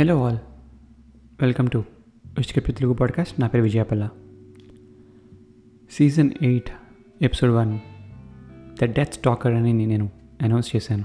Hello 0.00 0.24
all 0.24 0.36
welcome 1.40 1.68
to 1.68 1.78
ఉచికప్పి 2.38 2.72
Telugu 2.72 2.92
podcast 2.92 3.40
నా 3.40 3.46
పేరు 3.46 3.62
Vijayapalla 3.62 4.08
season 5.90 6.30
eight 6.42 6.70
episode 7.22 7.52
one 7.52 7.78
the 8.82 8.84
death 8.84 9.14
stalker 9.14 9.52
అని 9.52 9.72
నేను 9.72 10.10
అనౌన్స్ 10.42 10.76
చేశాను. 10.76 11.04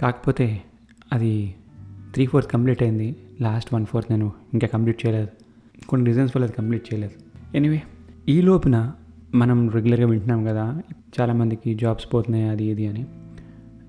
కాకపోతే 0.00 0.62
అది 1.12 1.54
త్రీ 2.14 2.26
ఫోర్త్ 2.26 2.50
కంప్లీట్ 2.50 2.82
అయింది. 2.82 3.16
లాస్ట్ 3.40 3.74
వన్ 3.74 3.86
ఫోర్త్ 3.86 4.10
నేను 4.10 4.32
ఇంకా 4.52 4.66
కంప్లీట్ 4.66 5.06
చేయలేదు. 5.06 5.28
కొన్ని 5.88 6.06
రీజన్స్ 6.06 6.36
వల్ల 6.36 6.46
అది 6.46 6.56
కంప్లీట్ 6.56 6.94
చేయలేదు. 6.94 7.14
ఎనీవే 7.56 7.82
ఈ 8.28 8.42
లోపున 8.42 8.92
మనం 9.34 9.70
రెగ్యులర్గా 9.70 10.06
వింటున్నాం 10.06 10.44
కదా. 10.44 10.82
చాలామందికి 11.20 11.74
జాబ్స్ 11.74 12.14
పోతున్నాయి 12.14 12.48
అది 12.48 12.64
ఇది 12.64 12.86
అని. 12.86 13.06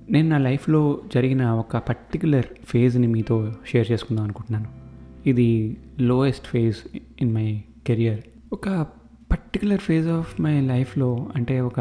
నేను 0.09 0.29
నా 0.29 0.37
లైఫ్లో 0.37 1.01
జరిగిన 1.13 1.45
ఒక 1.45 1.77
పర్టికులర్ 1.77 2.45
ఫేజ్ని 2.65 3.07
మీతో 3.07 3.53
షేర్ 3.67 3.91
చేసుకుందాం 3.91 4.23
అనుకుంటున్నాను. 4.23 4.69
ఇది 5.29 5.77
lowest 5.99 6.47
phase 6.47 6.97
in 7.21 7.33
my 7.33 7.63
career 7.87 8.19
ఒక 8.53 8.87
పర్టికులర్ 9.31 9.79
ఫేజ్ 9.79 10.07
ఆఫ్ 10.07 10.41
మై 10.41 10.61
లైఫ్లో 10.61 11.29
అంటే 11.35 11.61
ఒక 11.61 11.79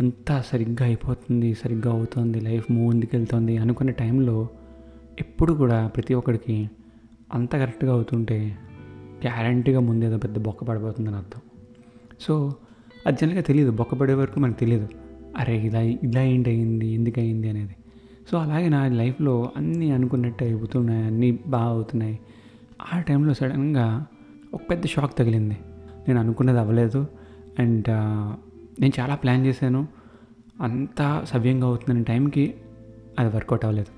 అంతా 0.00 0.40
సరిగ్గా 0.40 0.86
అయిపోతుంది 0.86 1.54
సరిగ్గా 1.54 1.92
అవుతుంది 1.92 2.40
లైఫ్ 2.40 2.72
ముందుకు 2.72 3.16
వెళ్తుంది 3.16 3.56
అనుకునే 3.56 3.92
టైంలో 3.92 4.48
ఎప్పుడు 5.20 5.52
కూడా 5.52 5.86
ప్రతి 5.86 6.14
ఒక్కడికి 6.14 6.70
అంత 7.34 7.52
కరెక్ట్గా 7.56 7.92
అవుతుంటే 7.92 8.56
గ్యారంటీగా 9.26 9.80
ముందేదో 9.80 10.18
పెద్ద 10.18 10.38
బొక్క 10.38 10.64
పడిపోతుందని 10.64 11.16
అర్థం. 11.16 11.40
సో 12.20 12.54
అది 13.06 13.16
జనరల్గా 13.22 13.42
తెలియదు 13.42 13.70
బొక్క 13.70 13.94
పడే 13.94 14.14
వరకు 14.14 14.40
మనకు 14.40 14.58
తెలియదు 14.58 14.88
అరే 15.36 15.56
ఇలా 15.58 15.80
ఇలా 15.80 16.22
ఏంటి 16.22 16.50
అయింది 16.50 16.86
ఎందుకు 16.86 17.20
అయింది 17.20 17.50
అనేది. 17.50 17.74
సో 18.30 18.38
అలాగే 18.38 18.68
నా 18.68 18.88
లైఫ్లో 18.88 19.50
అన్నీ 19.56 19.90
అనుకున్నట్టు 19.90 20.44
అయిపోతున్నాయి 20.44 21.04
అన్నీ 21.04 21.38
బాగా 21.46 21.64
అవుతున్నాయి. 21.64 22.18
ఆ 22.94 23.00
టైంలో 23.00 23.34
సడన్గా 23.34 24.06
ఒక 24.54 24.60
పెద్ద 24.70 24.86
షాక్ 24.86 25.18
తగిలింది. 25.18 25.58
నేను 26.08 26.20
అనుకున్నది 26.20 26.58
అవ్వలేదు. 26.58 27.06
అండ్ 27.58 27.88
నేను 28.80 28.92
చాలా 29.00 29.14
ప్లాన్ 29.14 29.46
చేశాను. 29.46 29.88
అంతా 30.60 31.24
సవ్యంగా 31.24 31.66
అవుతుందనే 31.66 32.02
టైంకి 32.02 32.54
అది 33.18 33.36
వర్కౌట్ 33.36 33.64
అవ్వలేదు. 33.64 33.92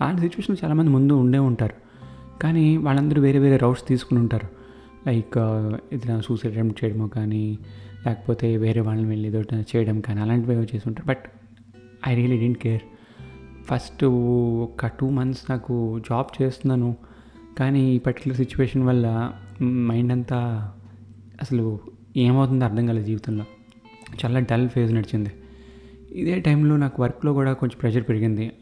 అలాంటి 0.00 0.20
సిచ్యువేషన్ 0.20 0.56
చాలామంది 0.64 0.90
ముందు 0.90 1.12
ఉండే 1.12 1.38
ఉంటారు. 1.38 1.74
కానీ 2.42 2.76
వాళ్ళందరూ 2.76 3.22
వేరే 3.22 3.38
వేరే 3.38 3.56
రౌట్స్ 3.56 3.88
తీసుకుని 3.88 4.20
ఉంటారు. 4.20 4.48
లైక్ 5.08 5.38
ఏదైనా 5.94 6.20
సూసైడ్ 6.20 6.54
అటెంప్ట్ 6.54 6.84
చేయడమో 6.84 7.08
కానీ 7.08 7.58
లేకపోతే 8.06 8.56
వేరే 8.56 8.80
వాళ్ళని 8.80 9.08
వెళ్ళి 9.08 9.28
ఏదో 9.28 9.42
చేయడం 9.58 10.00
కానీ 10.00 10.20
అలాంటివి 10.20 10.54
చేసి 10.54 10.82
ఉంటారు. 10.86 11.08
But 11.08 11.24
I 12.08 12.14
really 12.14 12.38
didn't 12.38 12.58
care 12.58 12.82
first 13.64 14.04
ఒక 14.04 14.86
టూ 14.86 15.10
మంత్స్ 15.10 15.50
నాకు 15.50 15.98
జాబ్ 15.98 16.42
చేస్తున్నాను. 16.42 16.96
కానీ 17.58 17.94
ఈ 17.94 17.98
పర్టికులర్ 17.98 18.36
సిచ్యువేషన్ 18.36 18.82
వల్ల 18.82 19.32
మైండ్ 19.62 20.12
అంతా 20.12 20.72
అసలు 21.40 21.80
ఏమవుతుందో 22.16 22.64
అర్థం 22.64 22.86
కాలేదు 22.86 23.06
జీవితంలో. 23.06 23.44
చాలా 24.24 24.40
డల్ 24.40 24.68
ఫేజ్ 24.68 24.94
నడిచింది. 24.94 25.30
ఇదే 26.12 26.40
టైంలో 26.40 26.76
నాకు 26.76 27.02
వర్క్లో 27.02 27.32
కూడా 27.32 27.52
కొంచెం 27.52 27.78
ప్రెషర్ 27.80 28.02
పెరిగింది. 28.02 28.52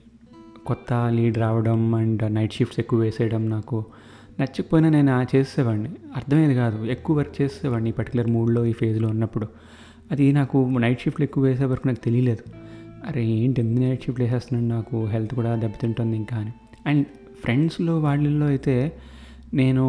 కొత్త 0.66 0.92
లీడ్ 1.08 1.38
రావడం 1.38 1.94
అండ్ 1.94 2.34
నైట్ 2.34 2.52
షిఫ్ట్స్ 2.52 2.80
ఎక్కువ 2.80 2.98
వేసేయడం 2.98 3.50
నాకు 3.50 3.84
నచ్చకపోయినా 4.40 4.88
నేను 4.88 5.36
చేసేవాడిని. 5.36 5.88
అర్థమయ్యేది 6.16 6.54
కాదు. 6.54 6.84
ఎక్కువ 6.84 7.16
వర్క్ 7.16 7.42
చేసేవాడిని 7.42 7.90
ఈ 7.90 7.92
పర్టికులర్ 7.92 8.26
మూడ్లో 8.26 8.64
ఈ 8.64 8.72
ఫేజ్లో 8.72 9.08
ఉన్నప్పుడు. 9.08 9.46
అది 10.10 10.32
నాకు 10.32 10.78
నైట్ 10.78 11.00
షిఫ్ట్లు 11.00 11.24
ఎక్కువ 11.24 11.44
వేసే 11.44 11.64
వరకు 11.64 11.86
నాకు 11.86 12.04
తెలియలేదు. 12.04 12.52
అరే 13.06 13.24
ఏంటి 13.24 13.60
ఎన్ని 13.60 13.80
నైట్ 13.80 14.04
షిఫ్ట్లు 14.04 14.24
వేసేస్తున్నాను 14.24 14.74
నాకు 14.74 15.06
హెల్త్ 15.06 15.34
కూడా 15.34 15.56
దెబ్బతింటుంది 15.56 16.16
ఇంకా 16.16 16.36
అని. 16.36 16.52
అండ్ 16.86 17.06
ఫ్రెండ్స్లో 17.42 17.98
వాళ్ళల్లో 17.98 18.46
అయితే 18.46 18.92
నేను 19.54 19.84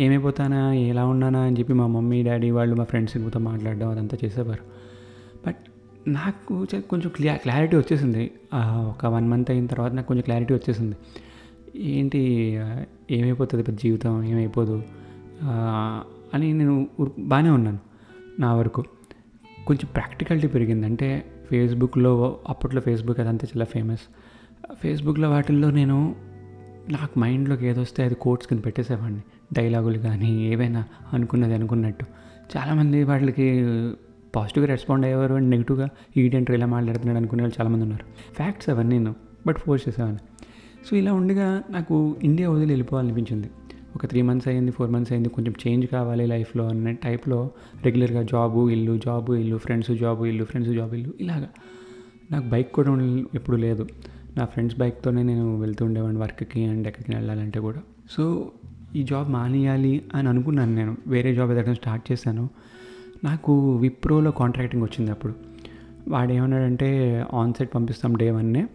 ఏమైపోతానా 0.00 0.72
ఎలా 0.72 1.06
ఉన్నానా 1.06 1.40
అని 1.40 1.58
చెప్పి 1.58 1.72
మా 1.72 1.86
మమ్మీ 1.86 2.22
డాడీ 2.22 2.50
వాళ్ళు 2.50 2.74
మా 2.74 2.84
ఫ్రెండ్స్ 2.84 3.12
ఫ్రెండ్స్తో 3.12 3.40
మాట్లాడడం 3.40 3.88
అదంతా 3.88 4.18
చేసేవారు. 4.24 4.62
బట్ 5.46 5.56
నాకు 6.08 6.66
కొంచెం 6.90 7.10
క్లియర్ 7.16 7.38
క్లారిటీ 7.38 7.76
వచ్చేసింది. 7.76 8.30
ఒక 8.88 9.06
వన్ 9.06 9.28
మంత్ 9.28 9.50
అయిన 9.50 9.66
తర్వాత 9.66 9.92
నాకు 9.92 10.06
కొంచెం 10.06 10.22
క్లారిటీ 10.22 10.54
వచ్చేసింది. 10.54 10.96
ఏంటి 11.76 12.58
ఏమైపోతుంది 13.10 13.64
పెద్ద 13.64 13.78
జీవితం? 13.78 14.24
ఏమైపోదు? 14.24 14.82
అని 16.34 16.52
నేను 16.52 16.88
బాగానే 17.18 17.50
ఉన్నాను 17.50 17.78
నా 18.40 18.54
వరకు. 18.54 18.84
కొంచెం 19.66 19.88
ప్రాక్టికాలిటీ 19.94 20.46
పెరిగింది. 20.46 20.86
అంటే 20.86 21.24
ఫేస్బుక్లో 21.50 22.40
అప్పట్లో 22.48 22.80
ఫేస్బుక్ 22.80 23.20
అదంతా 23.20 23.46
చాలా 23.56 23.64
ఫేమస్. 23.64 24.00
ఫేస్బుక్లో 24.74 25.30
వాటిల్లో 25.30 25.70
నేను 25.70 26.16
నాకు 26.90 27.18
మైండ్లోకి 27.18 27.66
ఏదొస్తే 27.66 28.04
అది 28.04 28.14
కోట్స్ 28.14 28.48
కింద 28.48 28.60
పెట్టేసేవాడిని. 28.64 29.20
డైలాగులు 29.52 29.98
కానీ 29.98 30.48
ఏవైనా 30.48 30.84
అనుకున్నది 31.12 31.54
అనుకున్నట్టు. 31.54 32.06
చాలామంది 32.56 33.04
వాటికి 33.04 33.64
పాజిటివ్గా 34.36 34.68
రెస్పాండ్ 34.68 35.06
అయ్యేవారు 35.06 35.34
అండ్ 35.34 35.50
నెగిటివ్గా 35.50 35.88
ఈడెంటర్ 36.16 36.54
ఇలా 36.54 36.66
మాట్లాడుతున్నాడు 36.66 37.18
అనుకునే 37.18 37.42
వాళ్ళు 37.42 37.60
చాలామంది 37.60 37.82
ఉన్నారు. 37.82 38.34
ఫ్యాక్ట్స్ 38.34 38.68
అవన్నీ 38.68 38.98
నేను 38.98 39.14
బట్ 39.46 39.56
ఫోర్స్ 39.56 39.88
చేసేవాడిని. 39.88 40.20
సో 40.90 40.96
ఇలా 40.96 41.12
ఉండగా 41.12 41.62
నాకు 41.70 42.16
ఇండియా 42.22 42.50
వదిలి 42.50 42.66
వెళ్ళిపోవాలనిపించింది. 42.66 43.50
ఒక 43.96 44.06
త్రీ 44.06 44.22
మంత్స్ 44.22 44.48
అయింది 44.48 44.70
ఫోర్ 44.70 44.90
మంత్స్ 44.90 45.12
అయింది 45.12 45.28
కొంచెం 45.28 45.54
చేంజ్ 45.68 45.86
కావాలి 45.86 46.26
లైఫ్లో 46.26 46.68
అనే 46.68 46.92
టైప్లో 46.92 47.50
రెగ్యులర్గా 47.84 48.22
జాబు 48.22 48.70
ఇల్లు 48.70 48.98
జాబు 48.98 49.32
ఇల్లు 49.32 49.56
ఫ్రెండ్స్ 49.56 49.90
జాబు 49.90 50.24
ఇల్లు 50.24 50.44
ఫ్రెండ్స్ 50.44 50.72
జాబ్ 50.72 50.94
ఇల్లు 50.94 51.12
ఇలాగా. 51.20 51.48
నాకు 52.30 52.46
బైక్ 52.46 52.72
కూడా 52.72 53.24
ఎప్పుడు 53.34 53.56
లేదు. 53.56 53.86
నా 54.36 54.44
ఫ్రెండ్స్ 54.44 54.78
బైక్తోనే 54.78 55.22
నేను 55.22 55.60
వెళ్తూ 55.60 55.84
ఉండేవాడిని 55.84 56.20
వర్క్కి 56.20 56.64
అండ్ 56.64 56.88
ఎక్కడికి 56.88 57.16
వెళ్ళాలంటే 57.16 57.60
కూడా. 57.60 57.82
సో 58.10 58.52
ఈ 58.96 59.02
జాబ్ 59.02 59.30
మానేయాలి 59.30 60.02
అని 60.14 60.28
అనుకున్నాను 60.28 60.74
నేను. 60.74 60.96
వేరే 61.06 61.34
జాబ్ 61.34 61.50
ఎదగడం 61.50 61.74
స్టార్ట్ 61.74 62.12
చేశాను. 62.12 62.48
నాకు 63.24 63.76
విప్రోలో 63.76 64.30
కాంట్రాక్టింగ్ 64.30 64.82
వచ్చింది 64.82 65.10
అప్పుడు. 65.10 65.34
వాడు 66.08 66.32
ఏమన్నాడంటే 66.32 67.24
ఆన్సైట్ 67.34 67.74
పంపిస్తాం 67.74 68.14
డే 68.16 68.30
వన్నే 68.30 68.66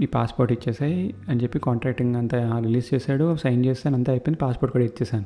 నీ 0.00 0.06
పాస్పోర్ట్ 0.06 0.52
ఇచ్చేసాయి 0.52 1.14
అని 1.28 1.42
చెప్పి 1.42 1.58
కాంట్రాక్టింగ్ 1.58 2.16
అంతా 2.16 2.60
రిలీజ్ 2.62 2.94
చేశాడు. 2.94 3.36
సైన్ 3.36 3.64
చేస్తాను 3.66 3.96
అంతా 3.96 4.12
అయిపోయింది 4.12 4.38
పాస్పోర్ట్ 4.38 4.72
కూడా 4.72 4.84
ఇచ్చేసాను. 4.84 5.24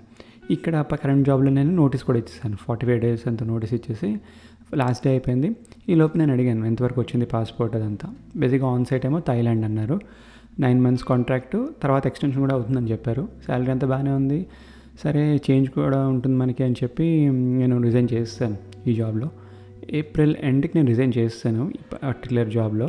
ఇక్కడ 0.51 0.83
కరెంట్ 0.83 1.27
జాబ్లో 1.27 1.51
నేను 1.51 1.73
నోటీస్ 1.77 2.05
కూడా 2.05 2.19
ఇచ్చేసాను. 2.19 2.57
ఫార్టీ 2.57 2.87
ఫైవ్ 2.87 3.01
డేస్ 3.01 3.29
అంత 3.29 3.43
నోటీస్ 3.43 3.75
ఇచ్చేసి 3.75 4.17
లాస్ట్ 4.77 5.05
డే 5.05 5.11
అయిపోయింది. 5.11 5.57
ఈ 5.89 5.95
లోపు 5.95 6.19
నేను 6.19 6.33
అడిగాను 6.33 6.65
ఎంతవరకు 6.65 7.01
వచ్చింది 7.01 7.27
పాస్పోర్ట్ 7.27 7.77
అదంతా? 7.77 8.15
బేసిక్గా 8.37 8.69
ఆన్ 8.69 8.85
సైట్ 8.85 9.07
ఏమో 9.07 9.21
థైలాండ్ 9.29 9.65
అన్నారు. 9.65 10.01
నైన్ 10.61 10.81
మంత్స్ 10.85 11.05
కాంట్రాక్ట్ 11.05 11.57
తర్వాత 11.83 12.07
ఎక్స్టెన్షన్ 12.07 12.41
కూడా 12.41 12.55
అవుతుందని 12.55 12.91
చెప్పారు. 12.91 13.29
శాలరీ 13.47 13.71
అంతా 13.71 13.87
బాగానే 13.87 14.11
ఉంది. 14.11 14.47
సరే 15.05 15.37
చేంజ్ 15.37 15.71
కూడా 15.71 16.09
ఉంటుంది 16.09 16.37
మనకి 16.37 16.65
అని 16.65 16.75
చెప్పి 16.83 17.29
నేను 17.31 17.83
రిజైన్ 17.83 18.09
చేస్తాను 18.13 18.57
ఈ 18.87 18.95
జాబ్లో 18.95 19.29
ఏప్రిల్ 19.91 20.37
ఎండ్కి 20.41 20.73
నేను 20.75 20.89
రిజైన్ 20.89 21.13
చేస్తాను 21.19 21.73
పర్టికులర్ 21.93 22.51
జాబ్లో 22.51 22.89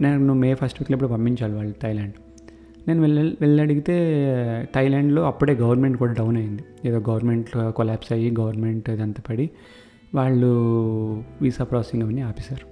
నేను 0.00 0.34
మే 0.34 0.54
ఫస్ట్ 0.54 0.78
వీక్లో 0.80 0.94
ఇప్పుడు 0.94 1.10
పంపించాలి 1.10 1.54
వాళ్ళు 1.54 1.74
థైలాండ్ 1.82 2.14
నేను 2.88 3.00
వెళ్ళి 3.00 3.36
వెళ్ళి 3.40 3.62
అడిగితే 3.62 3.94
థైలాండ్లో 4.74 5.22
అప్పుడే 5.22 5.52
గవర్నమెంట్ 5.52 5.98
కూడా 5.98 6.12
డౌన్ 6.12 6.36
అయింది. 6.36 6.62
ఏదో 6.84 6.98
గవర్నమెంట్ 6.98 7.48
కొలాప్స్ 7.56 8.12
అయ్యి 8.12 8.30
గవర్నమెంట్ 8.40 8.90
ఇదంతా 8.90 9.22
పడి 9.30 9.50
వాళ్ళు 10.14 10.50
వీసా 11.42 11.64
ప్రాసెసింగ్ 11.64 12.02
అవన్నీ 12.02 12.20
ఆపేశారు. 12.20 12.66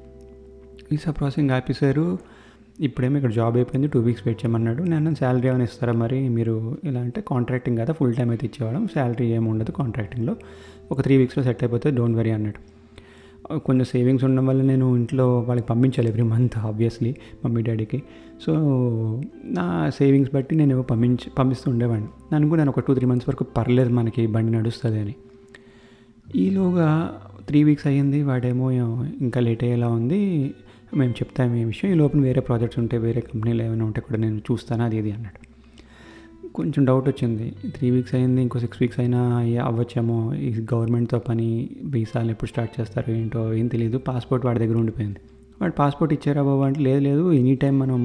వీసా 0.91 1.11
ప్రాసెసింగ్ 1.11 1.51
ఆపేశారు. 1.51 2.19
ఇప్పుడేమో 2.81 3.17
ఇక్కడ 3.17 3.33
జాబ్ 3.33 3.57
అయిపోయింది. 3.57 3.89
టూ 3.89 4.01
వీక్స్ 4.01 4.27
వెయిట్ 4.27 4.47
చేయమన్నాడు. 4.47 4.83
నేను 4.83 5.15
శాలరీ 5.15 5.49
ఏమైనా 5.49 5.65
ఇస్తారా 5.65 5.93
మరి? 5.93 6.29
మీరు 6.29 6.77
ఇలా 6.85 7.01
అంటే 7.01 7.21
కాంట్రాక్టింగ్ 7.29 7.79
కదా 7.79 7.93
ఫుల్ 7.93 8.15
టైం 8.15 8.31
అయితే 8.31 8.47
ఇచ్చేవాళ్ళం. 8.47 8.89
శాలరీ 8.95 9.27
ఏమి 9.27 9.49
ఉండదు 9.49 9.71
కాంట్రాక్టింగ్లో. 9.71 10.37
ఒక 10.93 11.01
త్రీ 11.01 11.17
వీక్స్లో 11.17 11.45
సెట్ 11.45 11.63
అయిపోతే 11.65 11.91
డోంట్ 11.91 12.19
వరీ 12.19 12.31
అన్నాడు. 12.31 12.78
కొంచెం 13.47 13.85
సేవింగ్స్ 13.85 14.25
ఉండడం 14.25 14.47
వల్ల 14.47 14.63
నేను 14.63 14.97
ఇంట్లో 14.97 15.39
వాళ్ళకి 15.41 15.67
పంపించాలి 15.67 16.09
ఎవ్రీ 16.09 16.23
మంత్ 16.23 16.59
ఆబ్వియస్లీ 16.59 17.15
మమ్మీ 17.45 17.63
డాడీకి 17.63 18.03
సో 18.47 18.55
నా 19.45 19.91
సేవింగ్స్ 19.91 20.35
బట్టి 20.35 20.57
నేను 20.57 20.83
పంపించి 20.83 21.31
పంపిస్తూ 21.39 21.71
ఉండేవాడిని. 21.71 22.09
నేను 22.33 22.71
ఒక 22.71 22.81
టూ 22.81 22.95
త్రీ 22.95 23.07
మంత్స్ 23.07 23.29
వరకు 23.29 23.45
పర్లేదు 23.45 23.91
మనకి 23.91 24.27
బండి 24.27 24.53
నడుస్తుంది 24.53 25.01
అని. 25.01 25.15
ఈలోగా 26.37 27.19
త్రీ 27.47 27.63
వీక్స్ 27.65 27.87
అయ్యింది 27.87 28.23
వాడేమో 28.23 28.71
ఇంకా 29.21 29.41
లేట్ 29.41 29.65
అయ్యేలా 29.65 29.89
ఉంది. 29.89 30.55
మేము 30.97 31.11
చెప్తాము 31.11 31.57
ఈ 31.57 31.65
విషయం. 31.65 31.93
ఈ 31.93 31.95
లోపల 31.95 32.21
వేరే 32.21 32.41
ప్రాజెక్ట్స్ 32.41 32.79
ఉంటే 32.79 32.99
వేరే 32.99 33.21
కంపెనీలు 33.21 33.63
ఏమైనా 33.63 33.85
ఉంటే 33.85 34.01
కూడా 34.01 34.19
నేను 34.21 34.39
చూస్తాను 34.39 34.85
అది 34.85 34.97
ఇది 34.97 35.13
అన్నాడు 35.13 35.48
కొంచెం 36.57 36.83
డౌట్ 36.89 37.07
వచ్చింది. 37.09 37.47
త్రీ 37.75 37.87
వీక్స్ 37.95 38.15
అయింది 38.15 38.41
ఇంకో 38.43 38.59
సిక్స్ 38.59 38.81
వీక్స్ 38.83 39.01
అయినా 39.01 39.21
అవ్వచ్చేమో 39.69 40.19
ఈ 40.47 40.49
గవర్నమెంట్తో 40.73 41.19
పని 41.29 41.49
వీసాలు 41.95 42.31
ఎప్పుడు 42.35 42.51
స్టార్ట్ 42.53 42.73
చేస్తారో 42.79 43.11
ఏంటో 43.21 43.43
ఏం 43.61 43.67
తెలియదు 43.75 43.99
పాస్పోర్ట్ 44.09 44.45
వాడి 44.47 44.61
దగ్గర 44.63 44.77
ఉండిపోయింది. 44.83 45.21
వాడు 45.61 45.75
పాస్పోర్ట్ 45.81 46.13
ఇచ్చారా 46.17 46.43
బాబు 46.49 46.63
అంటే 46.69 46.81
లేదు 46.89 47.01
లేదు. 47.09 47.25
ఎనీ 47.41 47.55
టైం 47.65 47.75
మనం 47.83 48.01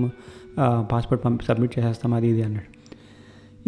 పాస్పోర్ట్ 0.92 1.24
పంపి 1.26 1.46
సబ్మిట్ 1.50 1.74
చేసేస్తాం 1.78 2.14
అది 2.20 2.28
ఇది 2.34 2.44
అన్నాడు. 2.48 2.70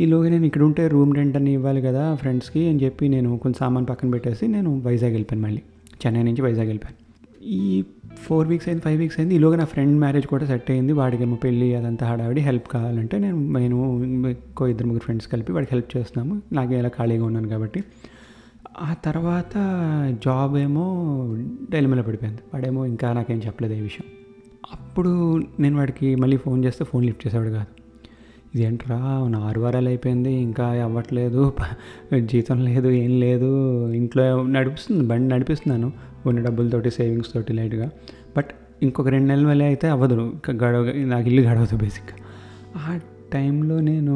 ఈలోగా 0.03 0.29
నేను 0.33 0.45
ఇక్కడ 0.49 0.63
ఉంటే 0.69 0.83
రూమ్ 0.95 1.11
రెంట్ 1.19 1.35
అని 1.39 1.51
ఇవ్వాలి 1.57 1.81
కదా 1.87 2.03
ఫ్రెండ్స్కి 2.21 2.61
అని 2.69 2.79
చెప్పి 2.83 3.07
నేను 3.15 3.29
కొంచెం 3.43 3.59
సామాన్ 3.63 3.87
పక్కన 3.91 4.09
పెట్టేసి 4.15 4.45
నేను 4.55 4.71
వైజాగ్ 4.87 5.15
వెళ్ళిపోయాను 5.17 5.45
మళ్ళీ. 5.47 5.61
చెన్నై 6.03 6.23
నుంచి 6.29 6.41
వైజాగ్ 6.47 6.69
వెళ్ళిపోయాను. 6.71 6.99
ఈ 7.45 7.83
ఫోర్ 8.15 8.47
వీక్స్ 8.47 8.67
అయింది 8.67 8.81
ఫైవ్ 8.81 8.99
వీక్స్ 8.99 9.19
అయింది 9.19 9.35
ఈలోగా 9.35 9.55
నా 9.55 9.65
ఫ్రెండ్ 9.65 9.99
మ్యారేజ్ 9.99 10.27
కూడా 10.27 10.45
సెట్ 10.45 10.71
అయింది. 10.71 10.91
వాడికేమో 10.91 11.35
పెళ్ళి 11.35 11.75
అదంతా 11.75 12.05
హడావిడి 12.05 12.41
హెల్ప్ 12.41 12.67
కావాలంటే 12.67 13.19
నేను 13.19 13.57
నేను 13.57 14.03
ఇంకో 14.03 14.67
ఇద్దరు 14.67 14.85
ముగ్గురు 14.85 15.03
ఫ్రెండ్స్ 15.03 15.27
కలిపి 15.27 15.51
వాడికి 15.51 15.75
హెల్ప్ 15.75 15.97
చేస్తున్నాము. 15.97 16.41
నాకు 16.53 16.73
ఇలా 16.73 16.89
ఖాళీగా 16.89 17.25
ఉన్నాను 17.25 17.47
కాబట్టి. 17.47 17.83
ఆ 18.81 18.95
తర్వాత 19.05 19.53
జాబ్ 20.25 20.57
ఏమో 20.57 20.85
డైలమీలో 21.71 22.03
పడిపోయింది. 22.03 22.41
వాడేమో 22.53 22.85
ఇంకా 22.85 23.13
నాకేం 23.13 23.41
చెప్పలేదు 23.45 23.73
ఏ 23.73 23.81
విషయం. 23.81 24.07
అప్పుడు 24.73 25.41
నేను 25.59 25.77
వాడికి 25.77 26.15
మళ్ళీ 26.15 26.37
ఫోన్ 26.37 26.65
చేస్తే 26.65 26.85
ఫోన్ 26.85 27.05
లిఫ్ట్ 27.05 27.27
చేసేవాడు 27.27 27.49
కాదు. 27.49 27.71
ఇదేంట్రా 28.55 29.27
నా 29.29 29.39
ఆరు 29.39 29.61
వారాలు 29.61 29.87
అయిపోయింది 29.87 30.33
ఇంకా 30.33 30.65
అవ్వట్లేదు 30.83 31.53
జీతం 32.25 32.65
లేదు 32.65 32.89
ఏం 32.89 33.19
లేదు 33.19 33.49
ఇంట్లో 33.91 34.43
నడిపిస్తుంది 34.43 35.07
బండి 35.07 35.35
నడిపిస్తున్నాను. 35.35 36.14
ఉన్న 36.29 36.41
డబ్బులతోటి 36.41 36.91
సేవింగ్స్ 36.91 37.33
తోటి 37.33 37.53
లైట్గా 37.53 37.89
బట్ 38.37 38.45
ఇంకొక 38.81 39.07
రెండు 39.07 39.27
నెలల 39.27 39.47
మళ్ళీ 39.47 39.65
అయితే 39.65 39.87
అవ్వదు. 39.87 40.33
గడవ 40.51 40.91
నాకు 41.05 41.27
ఇల్లు 41.27 41.41
గడవదు 41.41 41.77
బేసిక్గా 41.77 42.17
ఆ 42.77 42.99
టైంలో 43.33 43.79
నేను 43.79 44.15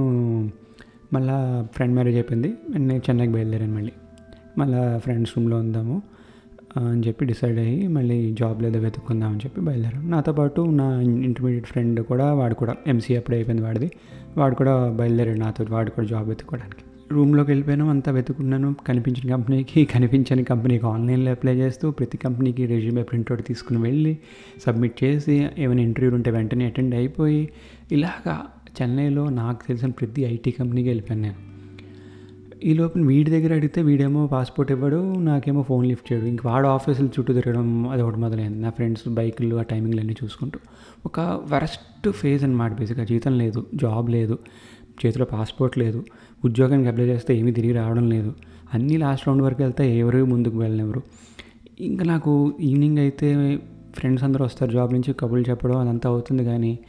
మళ్ళా 1.14 1.68
ఫ్రెండ్ 1.76 1.94
మ్యారేజ్ 1.94 2.16
అయిపోయింది. 2.16 2.54
అండ్ 2.76 2.88
నేను 2.88 3.02
చెన్నైకి 3.10 3.34
బయలుదేరాను 3.34 3.76
మళ్ళీ. 3.76 3.92
మళ్ళీ 4.58 5.00
ఫ్రెండ్స్ 5.00 5.38
రూమ్లో 5.38 5.58
ఉందాము 5.58 6.02
అని 6.78 7.08
చెప్పి 7.08 7.26
డిసైడ్ 7.26 7.60
అయ్యి 7.60 7.88
మళ్ళీ 7.88 8.36
జాబ్ 8.40 8.64
లేదో 8.64 8.80
వెతుక్కుందాం 8.80 9.30
అని 9.30 9.40
చెప్పి 9.46 9.62
బయలుదేరాం 9.62 10.12
నాతో 10.12 10.34
పాటు 10.34 10.62
నా 10.62 11.02
ఇంటర్మీడియట్ 11.02 11.66
ఫ్రెండ్ 11.66 12.00
కూడా 12.04 12.34
వాడు 12.34 12.54
కూడా 12.54 12.76
ఎంసీ 12.88 13.16
అప్పుడే 13.16 13.38
అయిపోయింది 13.38 13.66
వాడిది. 13.66 13.92
వాడు 14.38 14.56
కూడా 14.56 14.92
బయలుదేరాడు 14.92 15.38
నాతో 15.38 15.66
వాడు 15.70 15.92
కూడా 15.92 16.08
జాబ్ 16.08 16.28
వెతుక్కోవడానికి. 16.30 16.84
రూమ్లోకి 17.12 17.52
వెళ్ళిపోయాను 17.52 17.90
అంతా 17.90 18.12
వెతుకున్నాను 18.12 18.76
కనిపించిన 18.88 19.32
కంపెనీకి 19.32 19.86
కనిపించని 19.94 20.44
కంపెనీకి 20.44 20.86
ఆన్లైన్లో 20.86 21.32
అప్లై 21.32 21.56
చేస్తూ 21.56 21.92
ప్రతి 21.92 22.18
కంపెనీకి 22.18 22.66
రెజ్యూమే 22.66 23.04
ప్రింట్అవుట్ 23.04 23.48
తీసుకుని 23.48 23.80
వెళ్ళి 23.80 24.18
సబ్మిట్ 24.66 25.04
చేసి 25.04 25.48
ఏమైనా 25.58 25.82
ఇంటర్వ్యూలు 25.82 26.16
ఉంటే 26.16 26.32
వెంటనే 26.32 26.66
అటెండ్ 26.66 26.96
అయిపోయి 26.96 27.50
ఇలాగా 27.92 28.46
చెన్నైలో 28.82 29.30
నాకు 29.30 29.68
తెలిసిన 29.68 29.90
ప్రతి 29.90 30.22
ఐటీ 30.22 30.52
కంపెనీకి 30.52 30.90
వెళ్ళిపోయాను 30.90 31.22
నేను. 31.22 31.36
ఈ 32.64 32.74
లోపల 32.74 33.02
వీడి 33.02 33.32
దగ్గర 33.32 33.54
అడిగితే 33.54 33.82
వీడేమో 33.82 34.28
పాస్పోర్ట్ 34.28 34.72
ఇవ్వడు 34.72 35.14
నాకేమో 35.20 35.62
ఫోన్ 35.62 35.86
లిఫ్ట్ 35.86 36.14
చేయడు. 36.14 36.26
ఇంక 36.26 36.48
వాడు 36.48 36.68
ఆఫీసులు 36.68 37.08
చుట్టూ 37.08 37.34
తిరగడం 37.34 37.88
అది 37.88 38.02
ఒకటి 38.02 38.20
మొదలైంది. 38.20 38.60
నా 38.60 38.70
ఫ్రెండ్స్ 38.70 39.10
బైకులు 39.10 39.56
ఆ 39.56 39.62
టైమింగ్లు 39.62 40.00
అన్నీ 40.00 40.16
చూసుకుంటూ. 40.24 40.60
ఒక 41.06 41.20
వరస్ట్ 41.20 42.12
ఫేజ్ 42.12 42.44
అనమాట 42.44 42.80
బేసిక్గా 42.80 43.06
జీతం 43.06 43.38
లేదు 43.38 43.66
జాబ్ 43.76 44.10
లేదు. 44.10 44.38
చేతిలో 45.06 45.26
పాస్పోర్ట్ 45.26 45.78
లేదు 45.78 46.06
ఉద్యోగానికి 46.46 46.90
అప్లై 46.90 47.06
చేస్తే 47.06 47.38
ఏమీ 47.38 47.52
తిరిగి 47.52 47.74
రావడం 47.74 48.10
లేదు. 48.10 48.36
అన్నీ 48.74 48.98
లాస్ట్ 48.98 49.28
రౌండ్ 49.28 49.44
వరకు 49.44 49.62
వెళ్తే 49.64 49.98
ఎవరు 49.98 50.26
ముందుకు 50.26 50.58
వెళ్ళనివ్వరు. 50.58 51.02
ఇంకా 51.80 52.06
నాకు 52.06 52.54
ఈవినింగ్ 52.62 52.98
అయితే 52.98 53.60
ఫ్రెండ్స్ 53.96 54.24
అందరూ 54.24 54.46
వస్తారు 54.46 54.72
జాబ్ 54.72 54.94
నుంచి 54.94 55.14
కబుర్లు 55.14 55.46
చెప్పడం 55.50 55.78
అదంతా 55.78 56.10
అవుతుంది 56.10 56.44
కానీ 56.44 56.80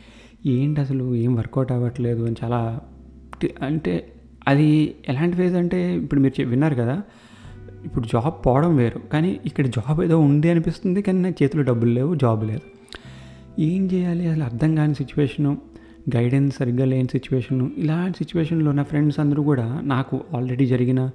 ఏంటి 0.46 0.80
అసలు 0.80 1.14
ఏం 1.14 1.34
వర్కౌట్ 1.34 1.72
అవ్వట్లేదు 1.72 2.22
అని 2.22 2.36
చాలా 2.44 2.80
అంటే 3.62 4.12
అది 4.48 4.94
ఎలాంటి 5.08 5.36
ఫేజ్ 5.36 5.54
అంటే 5.54 5.96
ఇప్పుడు 5.96 6.20
మీరు 6.20 6.46
విన్నారు 6.46 6.74
కదా 6.74 7.02
ఇప్పుడు 7.84 8.06
జాబ్ 8.06 8.46
పోవడం 8.46 8.76
వేరు 8.76 9.00
కానీ 9.12 9.40
ఇక్కడ 9.46 9.66
జాబ్ 9.66 10.00
ఏదో 10.00 10.18
ఉంది 10.20 10.50
అనిపిస్తుంది 10.50 11.02
కానీ 11.02 11.22
నా 11.22 11.28
చేతిలో 11.28 11.62
డబ్బులు 11.62 11.90
లేవు 11.90 12.14
జాబ్ 12.14 12.44
లేదు. 12.44 12.60
ఏం 13.60 13.86
చేయాలి? 13.86 14.26
అసలు 14.26 14.44
అర్థం 14.44 14.74
కాని 14.74 14.94
సిచ్యువేషను 14.94 15.58
గైడెన్స్ 16.16 16.56
సరిగ్గా 16.56 16.84
లేని 16.84 17.08
సిచ్యువేషన్ 17.08 17.70
ఇలాంటి 17.76 18.18
సిచ్యువేషన్లో 18.18 18.72
నా 18.72 18.82
ఫ్రెండ్స్ 18.82 19.20
అందరూ 19.20 19.42
కూడా 19.42 19.80
నాకు 19.84 20.20
ఆల్రెడీ 20.36 20.66
జరిగిన 20.66 21.10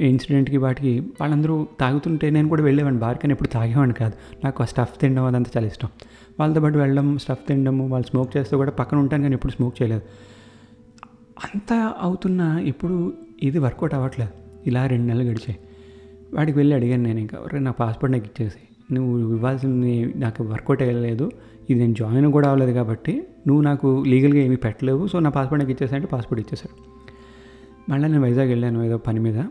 ఇన్సిడెంట్కి 0.00 0.56
వాటికి 0.56 1.00
వాళ్ళందరూ 1.00 1.66
తాగుతుంటే 1.80 2.30
నేను 2.30 2.48
కూడా 2.48 2.62
వెళ్ళేవాడిని. 2.62 3.00
బార్ 3.00 3.18
కానీ 3.18 3.32
ఎప్పుడు 3.32 3.48
తాగేవాడిని 3.48 3.94
కాదు. 3.94 4.12
నాకు 4.44 4.62
ఆ 4.62 4.66
స్టఫ్ 4.66 5.00
తినడం 5.00 5.24
అదంతా 5.24 5.50
చాలా 5.56 5.66
ఇష్టం. 5.66 5.88
వాళ్ళతో 6.40 6.60
పాటు 6.60 6.78
వెళ్ళడం 6.78 7.18
స్టఫ్ 7.18 7.48
తినడము 7.48 7.88
వాళ్ళు 7.88 8.06
స్మోక్ 8.06 8.36
చేస్తే 8.36 8.56
కూడా 8.56 8.70
పక్కన 8.70 8.98
ఉంటాను 8.98 9.22
కానీ 9.22 9.34
ఎప్పుడు 9.34 9.52
స్మోక్ 9.52 9.82
చేయలేదు. 9.82 10.02
అంతా 11.44 11.94
అవుతున్నా 12.00 12.60
ఇప్పుడు 12.60 13.12
ఇది 13.42 13.58
వర్కౌట్ 13.58 13.94
అవ్వట్లేదు. 13.94 14.30
ఇలా 14.66 14.86
రెండు 14.86 15.06
నెలలు 15.06 15.22
గడిచాయి. 15.22 15.58
వాడికి 16.34 16.58
వెళ్ళి 16.58 16.76
అడిగాను 16.76 17.02
నేను 17.02 17.18
ఇంకా 17.18 17.58
నా 17.58 17.70
పాస్పోర్ట్ 17.70 18.16
నాకు 18.16 18.24
ఇచ్చేసి 18.24 18.58
నువ్వు 18.92 19.34
ఇవ్వాల్సింది 19.34 20.14
నాకు 20.16 20.44
వర్కౌట్ 20.44 20.82
అయ్యలేదు 20.82 21.30
ఇది 21.70 21.80
నేను 21.80 21.94
జాయిన్ 21.94 22.32
కూడా 22.32 22.48
అవ్వలేదు 22.48 22.72
కాబట్టి 22.72 23.22
నువ్వు 23.46 23.62
నాకు 23.62 24.04
లీగల్గా 24.06 24.40
ఏమీ 24.40 24.56
పెట్టలేవు 24.56 25.06
సో 25.06 25.18
నా 25.18 25.30
పాస్పోర్ట్ 25.30 25.64
నాకు 25.64 25.72
ఇచ్చేసా 25.72 25.96
అంటే 25.96 26.08
పాస్పోర్ట్ 26.08 26.46
ఇచ్చేసాడు 26.46 26.90
మళ్ళీ 27.90 28.08
నేను 28.08 28.22
వైజాగ్ 28.22 28.48
వెళ్ళాను 28.48 28.82
ఏదో 28.82 28.98
పని 28.98 29.20
మీద. 29.20 29.44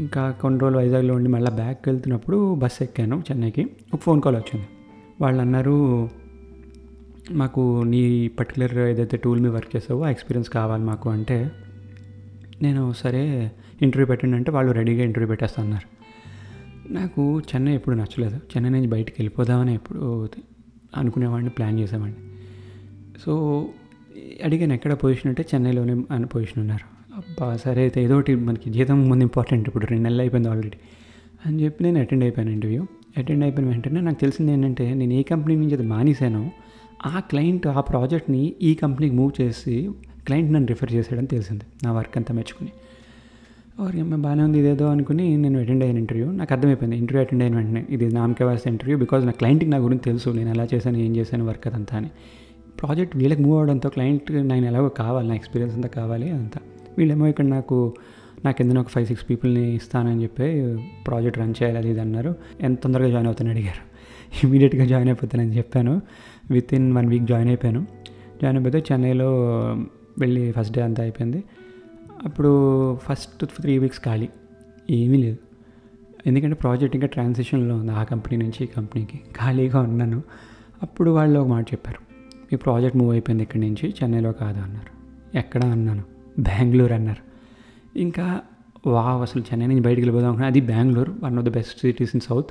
ఇంకా 0.00 0.30
కొన్ని 0.30 0.60
రోజులు 0.60 0.78
వైజాగ్లో 0.78 1.14
ఉండి 1.14 1.28
మళ్ళీ 1.28 1.50
బ్యాక్ 1.50 1.88
వెళ్తున్నప్పుడు 1.88 2.54
బస్సు 2.54 2.82
ఎక్కాను 2.82 3.22
చెన్నైకి. 3.30 3.66
ఒక 3.94 4.00
ఫోన్ 4.00 4.20
కాల్ 4.20 4.36
వచ్చింది. 4.36 4.66
వాళ్ళు 5.20 5.40
అన్నారు 5.40 6.08
మాకు 7.30 7.82
నీ 7.86 8.28
పర్టికులర్ 8.28 8.78
ఏదైతే 8.78 9.16
టూల్ 9.16 9.40
మీద 9.40 9.52
వర్క్ 9.52 9.76
చేసావో 9.76 10.02
ఆ 10.02 10.10
ఎక్స్పీరియన్స్ 10.10 10.50
కావాలి 10.50 10.84
మాకు 10.84 11.10
అంటే 11.10 11.50
నేను 12.62 12.92
సరే 12.92 13.52
ఇంటర్వ్యూ 13.82 14.06
పెట్టండి 14.06 14.36
అంటే 14.36 14.50
వాళ్ళు 14.50 14.72
రెడీగా 14.72 15.04
ఇంటర్వ్యూ 15.04 15.28
పెట్టేస్తా 15.28 15.62
అన్నారు. 15.62 15.95
నాకు 16.90 17.40
చెన్నై 17.40 17.74
ఎప్పుడు 17.74 17.96
నచ్చలేదు. 17.96 18.36
చెన్నై 18.36 18.70
నుంచి 18.70 18.86
బయటికి 18.86 19.16
వెళ్ళిపోదామని 19.20 19.74
ఎప్పుడు 19.74 20.28
అనుకునేవాడిని 20.96 21.50
ప్లాన్ 21.50 21.78
చేసేవాడిని. 21.78 22.16
సో 23.24 23.66
అడిగాను 24.44 24.72
ఎక్కడ 24.72 24.92
పొజిషన్ 24.92 25.28
అంటే 25.28 25.44
చెన్నైలోనే 25.54 26.04
అని 26.10 26.26
పొజిషన్ 26.26 26.58
ఉన్నారు. 26.58 26.96
అబ్బా 27.16 27.56
సరే 27.56 27.82
అయితే 27.82 28.04
ఏదో 28.04 28.14
ఒకటి 28.14 28.34
మనకి 28.34 28.70
జీతం 28.70 29.08
ముందు 29.08 29.24
ఇంపార్టెంట్ 29.24 29.68
ఇప్పుడు 29.68 29.86
రెండు 29.86 30.02
నెలలు 30.02 30.20
అయిపోయింది 30.20 30.48
ఆల్రెడీ 30.48 30.76
అని 31.46 31.64
చెప్పి 31.64 31.84
నేను 31.84 32.00
అటెండ్ 32.00 32.24
అయిపోయాను 32.24 32.50
ఇంటర్వ్యూ. 32.50 32.86
అటెండ్ 33.18 33.44
అయిపోయిన 33.44 33.70
వెంటనే 33.70 34.00
నాకు 34.00 34.20
తెలిసింది 34.20 34.52
ఏంటంటే 34.52 34.94
నేను 34.94 35.12
ఏ 35.12 35.22
కంపెనీ 35.22 35.56
నుంచి 35.56 35.74
అది 35.74 35.86
మానేశానో 35.86 36.50
ఆ 37.06 37.20
క్లయింట్ 37.20 37.66
ఆ 37.66 37.80
ప్రాజెక్ట్ని 37.80 38.54
ఈ 38.62 38.74
కంపెనీకి 38.74 39.14
మూవ్ 39.14 39.40
చేసి 39.40 39.90
క్లయింట్ 40.26 40.52
నన్ను 40.52 40.66
రిఫర్ 40.66 40.92
చేశాడని 40.92 41.26
తెలిసింది. 41.26 41.64
నా 41.84 41.92
వర్క్ 41.92 42.16
అంతా 42.16 42.34
మెచ్చుకుని. 42.34 42.72
ఓరి 43.80 44.00
అమ్మ 44.00 44.16
బాగానే 44.16 44.42
ఉంది 44.42 44.58
ఇదేదో 44.58 44.86
అనుకుని 44.86 45.36
నేను 45.36 45.60
అటెండ్ 45.60 45.84
అయిన 45.84 45.98
ఇంటర్వ్యూ. 45.98 46.30
నాకు 46.30 46.54
అర్థమైపోయింది 46.54 46.96
ఇంటర్వ్యూ 46.96 47.24
అటెండ్ 47.24 47.42
అయిన 47.42 47.56
వెంటనే 47.56 47.86
ఇది 47.90 48.08
నామకేవాస్ 48.08 48.68
ఇంటర్వ్యూ 48.68 48.98
బికాజ్ 48.98 49.26
నా 49.26 49.32
క్లయింట్కి 49.32 49.70
నా 49.70 49.76
గురించి 49.76 50.02
తెలుసు 50.02 50.30
నేను 50.30 50.50
ఎలా 50.50 50.68
చేశాను 50.74 50.96
ఏం 50.96 51.16
చేశాను 51.16 51.46
వర్క్ 51.46 51.66
అదంతా 51.66 51.96
అని. 51.96 52.10
ప్రాజెక్ట్ 52.80 53.16
వీళ్ళకి 53.16 53.42
మూవ్ 53.42 53.58
అవడంతో 53.58 53.88
క్లయింట్ 53.88 54.32
నేను 54.32 54.66
ఎలాగో 54.66 54.88
కావాలి 54.88 55.28
నా 55.28 55.34
ఎక్స్పీరియన్స్ 55.34 55.76
అంతా 55.76 55.88
కావాలి 55.88 56.30
అదంతా. 56.30 56.60
వీళ్ళేమో 56.98 57.26
ఇక్కడ 57.26 57.44
నాకు 57.44 57.94
నాకు 58.44 58.56
కింద 58.56 58.76
ఒక 58.76 58.88
ఫైవ్ 58.88 59.06
సిక్స్ 59.06 59.30
పీపుల్ని 59.30 59.74
ఇస్తానని 59.74 60.22
చెప్పి 60.22 60.76
ప్రాజెక్ట్ 61.06 61.38
రన్ 61.38 61.54
చేయాలి 61.62 61.78
అది 61.78 61.90
ఇది 61.90 62.00
అన్నారు. 62.00 62.34
ఎంత 62.60 62.82
తొందరగా 62.82 63.08
జాయిన్ 63.08 63.26
అవుతాను 63.26 63.50
అడిగారు. 63.50 63.82
ఇమీడియట్గా 64.46 64.84
జాయిన్ 64.84 65.08
అయిపోతానని 65.08 65.56
చెప్పాను. 65.56 66.02
With 66.50 66.74
in 66.74 66.92
one 66.92 67.06
week 67.06 67.24
join 67.24 67.48
అయిపోయాను. 67.48 67.86
జాయిన్ 68.42 68.58
అయిపోతే 68.58 68.84
చెన్నైలో 68.92 69.30
వెళ్ళి 70.18 70.52
ఫస్ట్ 70.52 70.74
డే 70.74 70.82
అంతా 70.82 71.02
అయిపోయింది. 71.02 71.44
అప్పుడు 72.24 72.96
ఫస్ట్ 72.96 73.44
త్రీ 73.44 73.78
వీక్స్ 73.78 74.00
ఖాళీ. 74.00 74.28
ఏమీ 74.90 75.18
లేదు. 75.18 75.36
ఎందుకంటే 76.26 76.54
ప్రాజెక్ట్ 76.54 76.96
ఇంకా 76.96 77.06
ట్రాన్సిషన్లో 77.06 77.76
ఉంది. 77.76 77.92
ఆ 77.92 78.02
కంపెనీ 78.02 78.36
నుంచి 78.36 78.64
ఈ 78.64 78.66
కంపెనీకి. 78.66 79.18
ఖాళీగా 79.18 79.80
ఉన్నాను. 79.80 80.22
అప్పుడు 80.82 81.10
వాళ్ళు 81.10 81.40
ఒక 81.40 81.46
మాట 81.46 81.68
చెప్పారు. 81.68 81.98
మీ 82.34 82.56
ప్రాజెక్ట్ 82.56 82.98
మూవ్ 82.98 83.12
అయిపోయింది 83.12 83.42
ఇక్కడి 83.42 83.60
నుంచి. 83.60 83.94
చెన్నైలో 84.02 84.32
కాదు 84.32 84.60
అన్నారు. 84.60 84.96
ఎక్కడ 85.38 85.64
అన్నాను? 85.64 86.04
బెంగళూరు 86.38 86.94
అన్నారు. 86.94 87.22
ఇంకా 87.98 88.40
వావ్ 88.86 89.22
అసలు 89.22 89.42
చెన్నై 89.42 89.66
నుంచి 89.66 89.80
బయటికి 89.80 90.00
వెళ్ళిపోదాం 90.00 90.26
అనుకున్నా. 90.26 90.48
అది 90.48 90.60
Bengaluru 90.60 91.16
one 91.22 91.38
of 91.38 91.46
the 91.46 91.48
best 91.48 91.80
cities 91.80 92.10
in 92.14 92.20
south. 92.20 92.50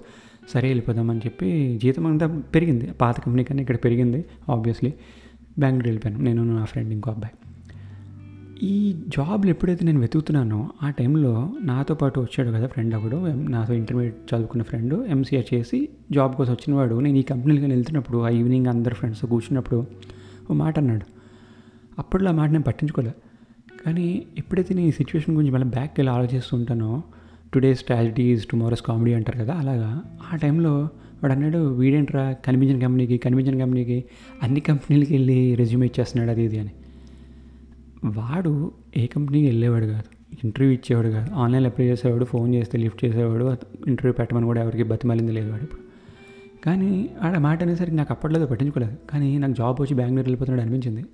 సరే 0.50 0.68
వెళ్ళిపోదామని 0.68 1.20
చెప్పి 1.20 1.80
జీతం 1.84 2.08
అంతా 2.08 2.42
పెరిగింది. 2.56 2.92
పాత 2.92 3.20
కంపెనీ 3.20 3.44
కన్నా 3.44 3.62
ఇక్కడ 3.62 3.76
పెరిగింది 3.76 4.26
ఆబ్వియస్లీ. 4.50 4.94
బెంగళూరు 5.60 5.88
వెళ్ళిపోయాను. 5.88 6.24
నేను 6.24 6.44
నా 6.44 6.66
ఫ్రెండ్ 6.66 6.94
ఇంకో 6.94 7.12
అబ్బాయి. 7.12 7.45
ఈ 8.64 8.96
జాబ్లు 9.08 9.50
ఎప్పుడైతే 9.50 9.86
నేను 9.86 10.00
వెతుకుతున్నానో 10.00 10.70
ఆ 10.84 10.90
టైంలో 10.90 11.54
నాతో 11.62 11.96
పాటు 11.96 12.20
వచ్చాడు 12.20 12.50
కదా 12.50 12.68
ఫ్రెండ్ 12.68 12.96
అప్పుడు 12.96 13.16
నాతో 13.34 13.74
ఇంటర్మీడియట్ 13.74 14.36
చదువుకున్న 14.36 14.64
ఫ్రెండ్ 14.64 15.08
ఎంసీఏ 15.08 15.42
చేసి 15.54 15.90
జాబ్ 16.12 16.36
కోసం 16.36 16.52
వచ్చినవాడు. 16.52 16.96
నేను 17.00 17.18
ఈ 17.18 17.22
కంపెనీకి 17.22 17.66
వెళ్తున్నప్పుడు 17.66 18.18
ఆ 18.18 18.30
ఈవినింగ్ 18.30 18.68
అందరు 18.68 18.94
ఫ్రెండ్స్ 18.94 19.26
కూర్చున్నప్పుడు 19.26 19.88
ఓ 20.52 20.54
మాట 20.54 20.80
అన్నాడు. 20.80 21.06
అప్పట్లో 22.00 22.30
ఆ 22.30 22.34
మాట 22.34 22.50
నేను 22.50 22.64
పట్టించుకోలే. 22.64 23.14
కానీ 23.86 24.26
ఎప్పుడైతే 24.38 24.74
నేను 24.74 24.88
ఈ 24.88 24.92
సిచ్యువేషన్ 24.92 25.36
గురించి 25.36 25.54
మళ్ళీ 25.54 25.68
బ్యాక్ 25.68 25.92
వెళ్ళి 25.98 26.14
ఆలోచిస్తుంటానో 26.14 27.04
టుడేస్ 27.54 27.80
ట్రాజిడీస్ 27.80 28.46
టుమారోస్ 28.46 28.82
కామెడీ 28.82 29.14
అంటారు 29.14 29.44
కదా 29.44 29.54
అలాగా 29.54 30.04
ఆ 30.34 30.36
టైంలో 30.36 30.90
వాడు 31.24 31.34
అన్నాడు 31.34 31.58
వీడేంట్రా 31.58 32.36
కనిపించిన 32.46 32.80
కంపెనీకి 32.80 33.18
కనిపించిన 33.18 33.64
కంపెనీకి 33.64 34.06
అన్ని 34.44 34.60
కంపెనీలకి 34.60 35.14
వెళ్ళి 35.14 35.56
రెజ్యూమ్ 35.56 35.84
ఇచ్చేస్తున్నాడు 35.84 36.32
అది 36.32 36.44
ఇది 36.44 36.60
అని. 36.60 36.72
వాడు 38.04 38.72
ఏ 38.98 39.06
కంపెనీకి 39.06 39.48
వెళ్ళేవాడు 39.48 39.86
కాదు. 39.86 40.36
ఇంటర్వ్యూ 40.44 40.74
ఇచ్చేవాడు 40.74 41.08
కాదు. 41.08 41.34
ఆన్లైన్లో 41.34 41.70
అప్లై 41.70 41.86
చేసేవాడు 41.86 42.26
ఫోన్ 42.26 42.56
చేస్తే 42.56 42.78
లిఫ్ట్ 42.78 43.06
చేసేవాడు 43.06 43.46
ఇంటర్వ్యూ 43.88 44.14
పెట్టమని 44.14 44.46
కూడా 44.46 44.62
ఎవరికి 44.62 44.84
బతిమాలింది 44.84 45.32
లేదు 45.32 45.52
వాడు 45.52 45.64
ఇప్పుడు. 45.64 45.82
కానీ 46.66 47.10
ఆడ 47.22 47.38
మాట 47.38 47.64
అనేసరికి 47.64 47.98
నాకు 47.98 48.14
అప్పట్లో 48.14 48.46
పట్టించుకోలేదు. 48.46 48.96
కానీ 49.10 49.38
నాకు 49.38 49.54
జాబ్ 49.54 49.82
వచ్చి 49.82 49.96
బెంగళూరు 49.96 50.22
వెళ్ళిపోతున్నాడు 50.22 50.70
అనిపించింది. 50.70 51.06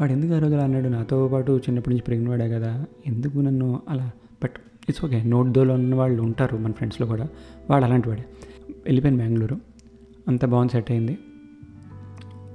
వాడు 0.00 0.12
ఎందుకు 0.12 0.34
ఆ 0.34 0.38
రోజులు 0.38 0.60
అన్నాడు? 0.60 0.88
నాతో 0.88 1.28
పాటు 1.28 1.52
చిన్నప్పటి 1.52 1.90
నుంచి 1.90 2.02
పెరిగిన 2.02 2.28
వాడే 2.28 2.48
కదా. 2.48 2.84
ఎందుకు 3.06 3.38
నన్ను 3.38 3.82
అలా 3.88 4.10
బట్ 4.42 4.52
ఇట్స్ 4.88 5.04
ఓకే. 5.04 5.22
నోట్ 5.22 5.48
దోలో 5.48 5.74
ఉన్న 5.74 5.94
వాళ్ళు 5.94 6.22
ఉంటారు 6.22 6.56
మన 6.56 6.72
ఫ్రెండ్స్లో 6.72 7.06
కూడా. 7.06 7.28
వాడు 7.70 7.84
అలాంటి 7.84 8.08
వాడే. 8.08 8.24
వెళ్ళిపోయాను 8.70 9.18
బెంగళూరు. 9.18 9.60
అంత 10.28 10.44
బాగుంది 10.44 10.72
సెట్ 10.72 10.90
అయింది. 10.90 11.18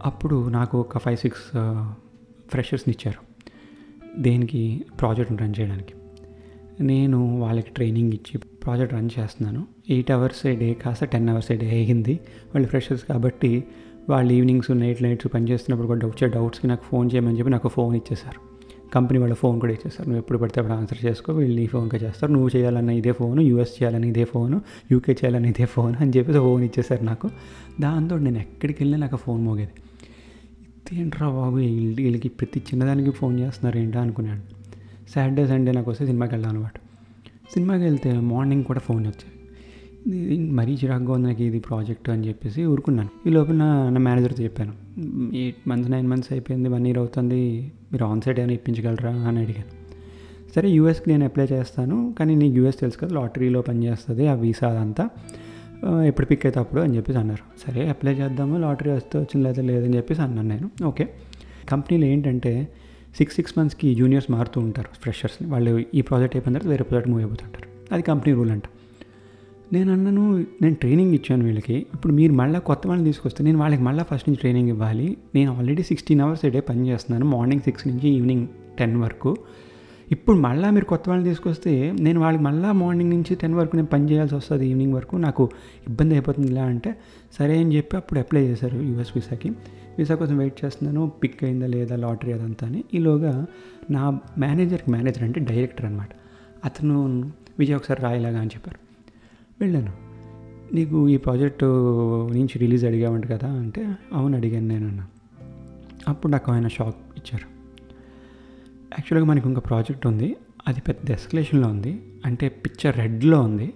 అప్పుడు 0.06 0.50
నాకు 0.50 0.80
ఒక 0.80 0.98
ఫైవ్ 0.98 1.18
సిక్స్ 1.18 1.44
ఫ్రెషర్స్ని 2.50 2.92
ఇచ్చారు. 2.92 3.27
దేనికి 4.18 4.86
ప్రాజెక్ట్ 5.00 5.42
రన్ 5.42 5.54
చేయడానికి. 5.60 5.94
నేను 6.84 7.40
వాళ్ళకి 7.40 7.70
ట్రైనింగ్ 7.70 8.14
ఇచ్చి 8.14 8.38
ప్రాజెక్ట్ 8.38 8.94
రన్ 8.94 9.10
చేస్తున్నాను. 9.20 9.68
ఎయిట్ 9.90 10.12
అవర్స్ 10.12 10.48
ఏ 10.48 10.56
డే 10.56 10.74
కాస్త 10.74 11.06
టెన్ 11.06 11.30
అవర్స్ 11.30 11.52
ఏ 11.52 11.56
డే 11.56 11.70
అయ్యింది. 11.70 12.20
వాళ్ళు 12.46 12.68
ఫ్రెషర్స్ 12.68 13.04
కాబట్టి 13.04 13.64
వాళ్ళు 14.10 14.34
ఈవినింగ్స్ 14.34 14.72
నైట్ 14.72 15.04
నైట్స్ 15.04 15.28
పని 15.34 15.50
చేస్తున్నప్పుడు 15.50 15.88
కూడా 15.88 16.08
వచ్చే 16.08 16.28
డౌట్స్కి 16.28 16.68
నాకు 16.68 16.84
ఫోన్ 16.84 17.10
చేయమని 17.14 17.38
చెప్పి 17.38 17.52
నాకు 17.52 17.68
ఫోన్ 17.68 17.96
ఇచ్చేసారు 17.96 18.58
కంపెనీ 18.94 19.20
వాళ్ళ 19.20 19.34
ఫోన్ 19.34 19.62
కూడా 19.62 19.74
ఇచ్చేస్తారు 19.74 20.10
నువ్వు 20.10 20.20
ఎప్పుడు 20.20 20.38
పడితే 20.38 20.60
అప్పుడు 20.60 20.78
ఆన్సర్ 20.78 21.06
చేసుకో 21.06 21.34
వీళ్ళు 21.34 21.60
నీ 21.60 21.68
ఫోన్కే 21.68 21.98
చేస్తారు. 21.98 22.32
నువ్వు 22.32 22.50
చేయాలన్న 22.56 22.90
ఇదే 22.90 23.12
ఫోను 23.12 23.42
యూఎస్ 23.42 23.70
చేయాలని 23.70 24.10
ఇదే 24.10 24.24
ఫోను 24.24 24.62
యూకే 24.92 25.12
చేయాలని 25.12 25.50
ఇదే 25.50 25.66
ఫోన్ 25.66 25.96
అని 26.02 26.12
చెప్పేసి 26.18 26.40
ఫోన్ 26.40 26.64
ఇచ్చేసారు 26.64 27.04
నాకు. 27.04 27.30
దాంతో 27.82 28.18
నేను 28.18 28.38
ఎక్కడికి 28.38 28.84
వెళ్ళినా 28.84 29.02
నాకు 29.02 29.16
ఫోన్ 29.16 29.44
మోగేది. 29.44 29.72
ఏంట్రా 30.94 31.30
బాబు? 31.30 31.56
వీళ్ళకి 31.56 32.30
ప్రతి 32.30 32.60
చిన్నదానికి 32.60 33.10
ఫోన్ 33.10 33.40
చేస్తున్నారు 33.40 33.78
ఏంటా 33.78 34.02
అనుకున్నాను 34.02 34.42
సాటర్డే 35.10 35.48
సండే 35.48 35.72
నాకు 35.72 35.92
వస్తే 35.92 36.06
సినిమాకి 36.06 36.34
వెళ్ళాను 36.34 36.58
అనమాట 36.58 36.78
సినిమాకి 37.54 37.84
వెళ్తే 37.84 38.14
మార్నింగ్ 38.14 38.64
కూడా 38.64 38.80
ఫోన్ 38.80 39.08
వచ్చాయి. 39.08 39.34
ఇది 40.26 40.52
మరీ 40.52 40.74
చిరాకుగా 40.74 41.14
ఉంది 41.14 41.28
నాకు 41.28 41.44
ఇది 41.44 41.60
ప్రాజెక్ట్ 41.60 42.10
అని 42.10 42.28
చెప్పేసి 42.28 42.66
ఊరుకున్నాను. 42.66 43.30
ఈ 43.30 43.32
లోపల 43.32 43.54
నా 43.54 43.90
నా 43.90 44.00
మేనేజర్తో 44.00 44.44
చెప్పాను. 44.44 44.74
ఎయిట్ 45.36 45.70
మంత్స్ 45.70 45.92
నైన్ 45.92 46.08
మంత్స్ 46.08 46.34
అయిపోయింది 46.34 46.70
వన్ 46.70 46.88
ఇయర్ 46.88 46.98
అవుతుంది. 46.98 47.72
మీరు 47.92 48.06
ఆన్ 48.06 48.22
సైడ్ 48.22 48.40
ఏమైనా 48.40 48.54
ఇప్పించగలరా? 48.54 49.12
అని 49.12 49.40
అడిగాను. 49.40 49.88
సరే 50.56 50.70
యూఎస్కి 50.70 51.10
నేను 51.10 51.26
అప్లై 51.26 51.48
చేస్తాను. 51.52 52.16
కానీ 52.20 52.36
నీకు 52.36 52.56
యూఎస్ 52.56 52.80
తెలుసు 52.80 52.98
కదా 52.98 53.16
లాటరీలో 53.16 53.62
పనిచేస్తుంది 53.62 54.28
ఆ 54.28 54.34
వీసా 54.34 54.70
అదంతా. 54.70 55.10
ఎప్పుడు 55.86 56.26
పిక్ 56.26 56.46
అయితే 56.46 56.60
అప్పుడు 56.60 56.82
అని 56.82 56.98
చెప్పేసి 56.98 57.20
అన్నారు. 57.20 57.72
సరే 57.72 57.90
అప్లై 57.90 58.14
చేద్దాము 58.14 58.58
లాటరీ 58.58 58.92
వస్తే 58.92 59.18
వచ్చింది 59.18 59.46
లేదా 59.46 59.64
లేదని 59.64 59.98
చెప్పేసి 59.98 60.22
అన్నాను 60.22 60.48
నేను. 60.48 60.86
ఓకే. 60.86 61.10
కంపెనీలో 61.70 62.08
ఏంటంటే 62.08 62.68
సిక్స్ 63.18 63.36
సిక్స్ 63.36 63.58
మంత్స్కి 63.58 63.96
జూనియర్స్ 63.96 64.32
మారుతూ 64.32 64.62
ఉంటారు 64.62 64.88
ఫ్రెషర్స్ని 65.02 65.50
వాళ్ళు 65.50 65.84
ఈ 65.94 66.02
ప్రాజెక్ట్ 66.02 66.36
అయిపోయిన 66.36 66.58
తర్వాత 66.58 66.70
వేరే 66.70 66.84
ప్రాజెక్ట్ 66.84 67.10
మూవ్ 67.10 67.22
అయిపోతుంటారు. 67.22 67.94
అది 67.94 68.04
కంపెనీ 68.04 68.36
రూల్ 68.36 68.52
అంట. 68.52 68.64
నేను 69.74 69.94
అన్నాను 69.94 70.38
నేను 70.38 70.76
ట్రైనింగ్ 70.76 71.14
ఇచ్చాను 71.14 71.46
వీళ్ళకి. 71.46 71.74
ఇప్పుడు 71.74 72.14
మీరు 72.14 72.34
మళ్ళీ 72.34 72.60
కొత్త 72.60 72.88
వాళ్ళని 72.88 73.10
తీసుకొస్తే 73.10 73.44
నేను 73.44 73.60
వాళ్ళకి 73.60 73.82
మళ్ళీ 73.82 74.04
ఫస్ట్ 74.04 74.30
నుంచి 74.30 74.40
ట్రైనింగ్ 74.40 74.70
ఇవ్వాలి. 74.70 75.18
నేను 75.36 75.58
already 75.58 75.84
sixteen 75.84 76.22
hours 76.22 76.46
a 76.46 76.50
day 76.50 76.60
పని 76.60 76.88
చేస్తున్నాను. 76.88 77.26
మార్నింగ్ 77.26 77.62
సిక్స్ 77.62 77.88
నుంచి 77.88 78.10
ఈవినింగ్ 78.10 78.48
టెన్ 78.80 78.98
వరకు. 78.98 79.38
ఇప్పుడు 80.12 80.38
మళ్ళీ 80.38 80.70
మీరు 80.70 80.86
కొత్త 80.86 81.10
వాళ్ళని 81.10 81.30
తీసుకొస్తే 81.30 81.92
నేను 82.00 82.22
వాళ్ళకి 82.22 82.44
మళ్ళీ 82.44 82.72
మార్నింగ్ 82.72 83.10
నుంచి 83.10 83.36
టెన్ 83.36 83.54
వరకు 83.54 83.76
నేను 83.76 83.88
పని 83.88 84.12
చేయాల్సి 84.12 84.36
వస్తుంది 84.36 84.68
ఈవినింగ్ 84.68 84.94
వరకు. 84.94 85.16
నాకు 85.16 85.50
ఇబ్బంది 85.88 86.14
అయిపోతుంది 86.14 86.48
ఇలా 86.48 86.64
అంటే 86.64 86.98
సరే 87.40 87.60
అని 87.60 87.76
చెప్పి 87.78 87.98
అప్పుడు 87.98 88.20
అప్లై 88.20 88.44
చేశారు 88.44 88.78
యూఎస్ 88.78 89.10
వీసాకి. 89.16 89.50
వీసా 89.98 90.16
కోసం 90.16 90.38
వెయిట్ 90.38 90.66
చేస్తున్నాను 90.66 91.12
పిక్ 91.24 91.44
అయిందా 91.44 91.68
లేదా 91.68 91.96
లాటరీ 91.96 92.32
అదంతా 92.32 92.68
అని. 92.68 92.84
ఈలోగా 92.94 93.46
నా 93.92 94.20
మేనేజర్కి 94.38 94.92
మేనేజర్ 94.92 95.24
అంటే 95.24 95.40
డైరెక్టర్ 95.40 95.86
అనమాట 95.86 96.10
అతను 96.66 97.32
విజయ్ 97.60 97.76
ఒకసారి 97.76 98.02
రాయలాగా 98.02 98.40
అని 98.40 98.50
చెప్పారు. 98.50 98.78
వెళ్ళాను. 99.62 99.94
నీకు 100.74 101.10
ఈ 101.10 101.18
ప్రాజెక్టు 101.18 101.66
నుంచి 102.34 102.60
రిలీజ్ 102.60 102.86
అడిగామంట 102.86 103.32
కదా 103.32 103.50
అంటే 103.50 103.88
అవును 104.14 104.38
అడిగాను 104.38 104.68
నేను 104.68 104.88
అన్నా 104.88 105.08
అప్పుడు 106.08 106.32
నాకు 106.32 106.52
ఆయన 106.52 106.68
షాక్ 106.68 106.96
ఇచ్చారు. 107.18 107.57
యాక్చువల్గా 108.98 109.26
మనకి 109.26 109.48
ఇంకో 109.48 109.62
ప్రాజెక్ట్ 109.62 110.08
ఉంది. 110.08 110.36
అది 110.68 110.82
పెద్ద 110.82 111.12
ఎస్కలేషన్లో 111.12 111.68
ఉంది. 111.68 112.02
అంటే 112.26 112.50
పిక్చర్ 112.50 112.98
రెడ్లో 112.98 113.42
ఉంది. 113.42 113.74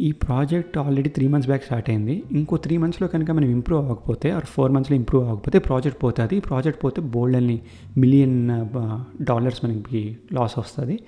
ఈ 0.00 0.12
project 0.12 0.78
already 0.78 1.10
three 1.10 1.28
months 1.28 1.48
back 1.48 1.64
start 1.64 1.90
అయింది. 1.90 2.22
ఇంకో 2.32 2.56
త్రీ 2.56 2.76
మంత్స్లో 2.76 3.08
కనుక 3.08 3.30
మనం 3.30 3.48
ఇంప్రూవ్ 3.50 3.80
అవ్వకపోతే 3.82 4.30
ఆర్ 4.30 4.44
ఫోర్ 4.44 4.72
మంత్స్లో 4.72 4.96
ఇంప్రూవ్ 4.96 5.24
అవ్వకపోతే 5.24 5.58
ప్రాజెక్ట్ 5.58 6.04
పోతుంది. 6.04 6.40
ప్రాజెక్ట్ 6.40 6.84
పోతే 6.84 7.02
బోల్డ్ 7.02 7.36
అని 7.36 7.60
మిలియన్ 7.98 8.66
డాలర్స్ 9.22 9.64
uh, 9.64 9.70
మనకి 9.70 10.18
లాస్ 10.32 10.58
వస్తుంది. 10.58 10.98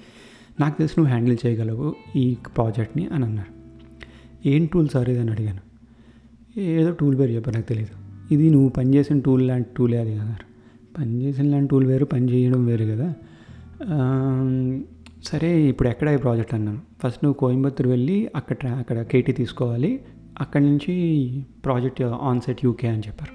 నాకు 0.61 0.79
తెలిసి 0.79 0.95
నువ్వు 0.99 1.11
హ్యాండిల్ 1.11 1.39
చేయగలవు 1.47 1.95
ఈ 2.17 2.37
ప్రాజెక్ట్ని 2.57 3.07
అని 3.07 3.25
అన్నారు. 3.25 3.53
ఏం 4.49 4.67
టూల్ 4.67 4.89
సార్ 4.89 5.09
ఇది 5.09 5.19
అని 5.19 5.31
అడిగాను. 5.31 5.63
ఏదో 6.61 6.91
టూల్ 6.91 7.19
పేరు 7.19 7.31
చెప్పారు 7.31 7.57
నాకు 7.57 7.69
తెలియదు 7.69 7.95
ఇది 8.35 8.51
నువ్వు 8.51 8.69
పనిచేసిన 8.69 9.19
టూల్ 9.21 9.47
లాంటి 9.49 9.69
టూలే 9.77 9.99
అది 9.99 10.15
అన్నారు. 10.19 10.47
పనిచేసిన 10.99 11.45
లాంటి 11.45 11.69
టూల్ 11.69 11.87
వేరు 11.87 12.05
పని 12.05 12.33
చేయడం 12.33 12.67
వేరు 12.67 12.85
కదా. 12.85 13.15
సరే 15.25 15.63
ఇప్పుడు 15.63 15.89
ఎక్కడ 15.89 16.09
ఈ 16.09 16.17
ప్రాజెక్ట్ 16.17 16.55
అన్నాను? 16.55 16.81
ఫస్ట్ 17.03 17.25
నువ్వు 17.25 17.39
కోయంబత్తూరు 17.39 17.89
వెళ్ళి 17.89 18.31
అక్కడ 18.37 18.69
అక్కడ 18.69 19.03
కేటీ 19.03 19.33
తీసుకోవాలి. 19.33 20.01
అక్కడి 20.41 20.65
నుంచి 20.65 20.95
ప్రాజెక్ట్ 21.65 22.03
ఆన్ 22.03 22.41
సెట్ 22.41 22.65
యూకే 22.65 22.89
అని 22.89 23.03
చెప్పారు. 23.07 23.35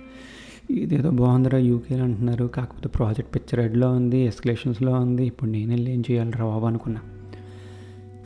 ఇదేదో 0.74 1.12
బాగుందిరా 1.12 1.60
యూకే 1.60 1.96
అంటున్నారు. 1.96 2.46
కాకపోతే 2.46 2.90
ప్రాజెక్ట్ 2.90 3.36
పిక్చర్ 3.36 3.60
రెడ్లో 3.60 3.92
ఉంది 3.92 4.18
ఎస్కలేషన్స్లో 4.18 4.92
ఉంది. 4.94 5.26
ఇప్పుడు 5.26 5.50
నేను 5.50 5.72
వెళ్ళి 5.72 5.92
ఏం 5.92 6.04
చేయాలి 6.12 6.32
రా 6.32 6.46
బాబు 6.46 6.66
అనుకున్నా. 6.66 7.02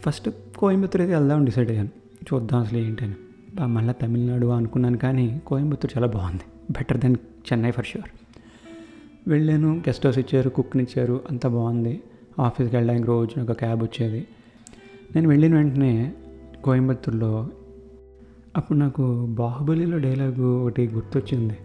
ఫస్ట్ 0.05 0.29
కోయంబత్తూర్ 0.57 1.01
అయితే 1.01 1.15
వెళ్దాం 1.15 1.45
డిసైడ్ 1.45 1.69
అయ్యాను. 1.69 1.89
చూద్దాం 2.33 2.59
అసలు 2.61 2.77
ఏంటని. 2.77 3.15
మళ్ళీ 3.65 3.93
తమిళనాడు 3.93 4.47
అనుకున్నాను 4.47 4.97
కానీ 4.97 5.41
కోయంబత్తూర్ 5.47 5.97
చాలా 5.97 6.07
బాగుంది. 6.07 6.43
Better 6.71 6.97
than 6.97 7.15
Chennai 7.51 7.71
for 7.71 7.85
sure 7.85 8.09
వెళ్ళాను 9.27 9.77
గెస్ట్ 9.77 10.05
హౌస్ 10.05 10.17
ఇచ్చారు 10.17 10.49
కుక్ని 10.49 10.83
ఇచ్చారు 10.83 11.21
అంతా 11.29 11.49
బాగుంది. 11.49 12.01
ఆఫీస్కి 12.39 12.75
వెళ్ళడానికి 12.75 13.07
రోజు 13.07 13.39
ఒక 13.39 13.51
క్యాబ్ 13.51 13.83
వచ్చేది. 13.83 14.27
నేను 15.15 15.29
వెళ్ళిన 15.29 15.55
వెంటనే 15.55 16.13
కోయంబత్తూరులో 16.63 17.49
అప్పుడు 18.57 18.77
నాకు 18.77 19.25
బాహుబలిలో 19.25 19.97
డైలాగ్ 19.97 20.39
ఒకటి 20.39 20.87
గుర్తొచ్చింది. 20.87 21.57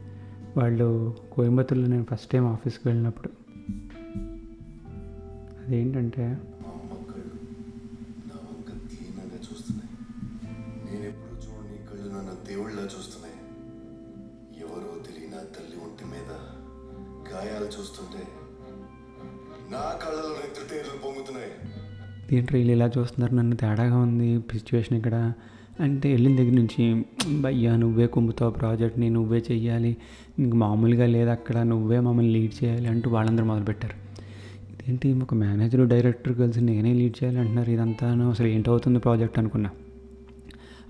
వాళ్ళు 0.56 1.14
కోయంబత్తూరులో 1.32 1.86
నేను 1.86 2.06
ఫస్ట్ 2.10 2.30
టైం 2.30 2.46
ఆఫీస్కి 2.46 2.88
వెళ్ళినప్పుడు. 2.88 3.30
అదేంటంటే 5.66 6.38
గాయాలు 17.40 17.68
చూస్తుంటే 17.76 18.22
నా 19.72 19.82
కళ్ళలో 20.02 20.30
నెత్తుటేర్లు 20.38 20.96
పొంగుతున్నాయి. 21.04 21.52
ఏంట్రా 22.36 22.56
వీళ్ళు 22.58 22.72
ఇలా 22.72 22.86
చూస్తున్నారు 22.98 23.34
నన్ను 23.34 23.56
తేడాగా 23.56 23.96
ఉంది 23.96 24.28
సిచ్యువేషన్ 24.52 24.96
ఇక్కడ. 24.98 25.16
అంటే 25.80 26.06
వెళ్ళిన 26.12 26.36
దగ్గర 26.36 26.54
నుంచి 26.54 26.82
భయ్యా 27.42 27.76
నువ్వే 27.76 28.06
కుమ్ముతావు 28.06 28.52
ప్రాజెక్ట్ని 28.52 29.10
నువ్వే 29.10 29.44
చెయ్యాలి 29.50 29.96
నీకు 30.38 30.56
మామూలుగా 30.56 31.06
లేదు 31.06 31.30
అక్కడ 31.30 31.58
నువ్వే 31.58 32.00
మమ్మల్ని 32.00 32.32
లీడ్ 32.32 32.64
చేయాలి 32.64 32.86
అంటూ 32.86 33.10
వాళ్ళందరూ 33.10 33.46
మొదలుపెట్టారు. 33.46 33.96
ఇదేంటి 34.72 35.12
ఒక 35.22 35.34
మేనేజర్ 35.34 35.88
డైరెక్టర్ 35.88 36.34
కలిసి 36.34 36.60
నేనే 36.60 36.92
లీడ్ 36.92 37.16
చేయాలి 37.20 37.38
అంటున్నారు 37.38 37.70
ఇదంతా 37.70 38.08
అసలు 38.30 38.46
ఏంటవుతుంది 38.46 38.98
ప్రాజెక్ట్ 38.98 39.38
అనుకున్నా. 39.38 39.70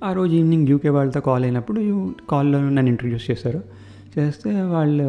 ఆ 0.05 0.13
రోజు 0.13 0.33
ఈవినింగ్ 0.35 0.69
యూకే 0.69 0.89
వాళ్ళతో 0.89 1.21
కాల్ 1.21 1.45
అయినప్పుడు 1.45 1.81
కాల్లో 2.31 2.59
నన్ను 2.61 2.89
ఇంట్రడ్యూస్ 2.89 3.31
చేశారు. 3.31 3.63
చేస్తే 4.15 4.51
వాళ్ళు 4.75 5.09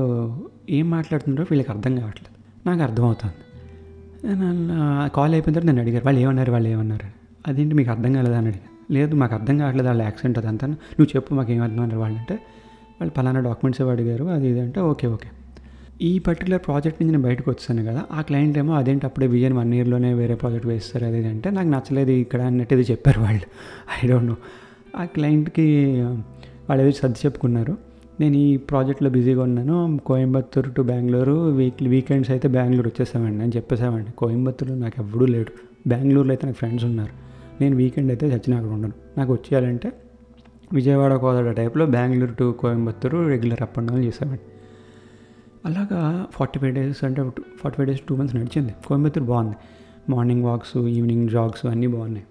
ఏం 0.70 0.90
మాట్లాడుతున్నారో 0.90 1.46
వీళ్ళకి 1.52 1.72
అర్థం 1.72 1.94
కావట్లేదు. 1.96 2.32
నాకు 2.68 2.82
అర్థమవుతుంది. 2.82 3.38
కాల్ 5.16 5.34
అయిపోయిన 5.34 5.54
తర్వాత 5.56 5.68
నేను 5.70 5.82
అడిగారు 5.82 6.06
వాళ్ళు 6.06 6.22
ఏమన్నారు 6.22 6.52
వాళ్ళు 6.52 6.70
ఏమన్నారు? 6.70 7.08
అదేంటి 7.48 7.76
మీకు 7.76 7.92
అర్థం 7.92 8.14
కాలేదని 8.14 8.38
అని 8.38 8.48
అడిగాను. 8.48 8.94
లేదు 8.94 9.16
మాకు 9.16 9.34
అర్థం 9.34 9.56
కావట్లేదు 9.58 9.88
వాళ్ళ 9.88 10.02
యాక్సిడెంట్ 10.02 10.38
అదంతా 10.40 10.68
నువ్వు 10.68 11.08
చెప్పు 11.16 11.34
మాకు 11.34 11.52
ఏం 11.52 11.62
అర్థం 11.62 11.82
అన్నారు 11.82 12.02
వాళ్ళంటే 12.02 12.36
వాళ్ళు 13.00 13.14
పలానా 13.18 13.40
డాక్యుమెంట్స్ 13.40 13.82
ఏవో 13.82 13.92
అడిగారు 13.92 14.26
అది 14.36 14.48
ఇది 14.48 14.60
అంటే 14.60 14.80
ఓకే 14.92 15.08
ఓకే. 15.08 15.30
ఈ 16.02 16.12
పర్టికులర్ 16.20 16.62
ప్రాజెక్ట్ 16.68 17.02
నుంచి 17.02 17.14
నేను 17.16 17.24
బయటకు 17.24 17.52
వచ్చాను 17.52 17.82
కదా 17.90 18.02
ఆ 18.12 18.22
క్లయింట్ 18.22 18.58
ఏమో 18.58 18.74
అదేంటి 18.74 19.06
అప్పుడే 19.06 19.28
విజయన్ 19.28 19.54
వన్ 19.54 19.74
ఇయర్లోనే 19.74 20.14
వేరే 20.14 20.36
ప్రాజెక్ట్ 20.36 20.68
వేస్తారు 20.68 21.06
అది 21.06 21.28
అంటే 21.28 21.50
నాకు 21.50 21.68
నచ్చలేదు 21.68 22.12
ఇక్కడ 22.24 22.42
అన్నట్టు 22.42 22.74
ఇది 22.76 22.86
చెప్పారు 22.92 23.20
వాళ్ళు. 23.22 23.46
ఐ 23.98 24.08
డోంట్ 24.08 24.28
నో 24.28 24.36
ఆ 24.96 25.06
క్లయింట్కి 25.06 25.68
వాళ్ళు 26.70 26.84
ఏదో 26.84 26.92
సర్ది 26.92 27.20
చెప్పుకున్నారు. 27.26 27.91
నేను 28.22 28.36
ఈ 28.36 28.58
ప్రాజెక్ట్లో 28.58 29.10
బిజీగా 29.10 29.44
ఉన్నాను. 29.44 30.00
Coimbatore 30.06 30.70
to 30.70 30.82
Bengaluru 30.82 31.32
weekly 31.32 31.90
weekends 31.90 32.32
అయితే 32.32 32.48
బెంగళూరు 32.48 32.88
వచ్చేసామండి 32.88 33.44
అని 33.44 33.52
చెప్పేసామండి. 33.56 34.12
కోయంబత్తూరులో 34.12 34.78
నాకు 34.78 34.94
ఎవ్వడూ 34.98 35.26
లేడు. 35.26 35.52
బెంగళూరులో 35.90 36.32
అయితే 36.32 36.48
నాకు 36.48 36.58
ఫ్రెండ్స్ 36.58 36.86
ఉన్నారు. 36.86 37.14
నేను 37.62 37.76
వీకెండ్ 37.76 38.12
అయితే 38.12 38.28
చచ్చిన 38.28 38.56
అక్కడ 38.56 38.72
ఉండను. 38.72 38.94
నాకు 39.18 39.34
వచ్చేయాలంటే 39.34 39.92
విజయవాడ 40.74 41.16
కోదాడ 41.16 41.52
టైప్లో 41.52 41.86
Bengaluru 41.86 42.34
to 42.34 42.56
Coimbatore 42.60 43.28
regular 43.28 43.62
up 43.62 43.80
and 43.80 43.92
down 43.92 44.04
చేసామండి 44.04 44.42
అలాగా 45.66 46.26
ఫార్టీ 46.32 46.60
ఫైవ్ 46.60 46.76
డేస్ 46.76 47.04
అంటే 47.04 47.22
forty 47.60 47.78
five 47.78 47.88
days 47.88 48.02
two 48.10 48.16
months 48.16 48.36
నడిచింది. 48.36 48.74
కోయంబత్తూరు 48.88 49.26
బాగుంది. 49.26 49.56
మార్నింగ్ 50.10 50.44
వాక్స్ 50.44 50.78
ఈవినింగ్ 50.78 51.30
జాగ్స్ 51.30 51.66
అన్నీ 51.66 51.88
బాగున్నాయి. 51.88 52.26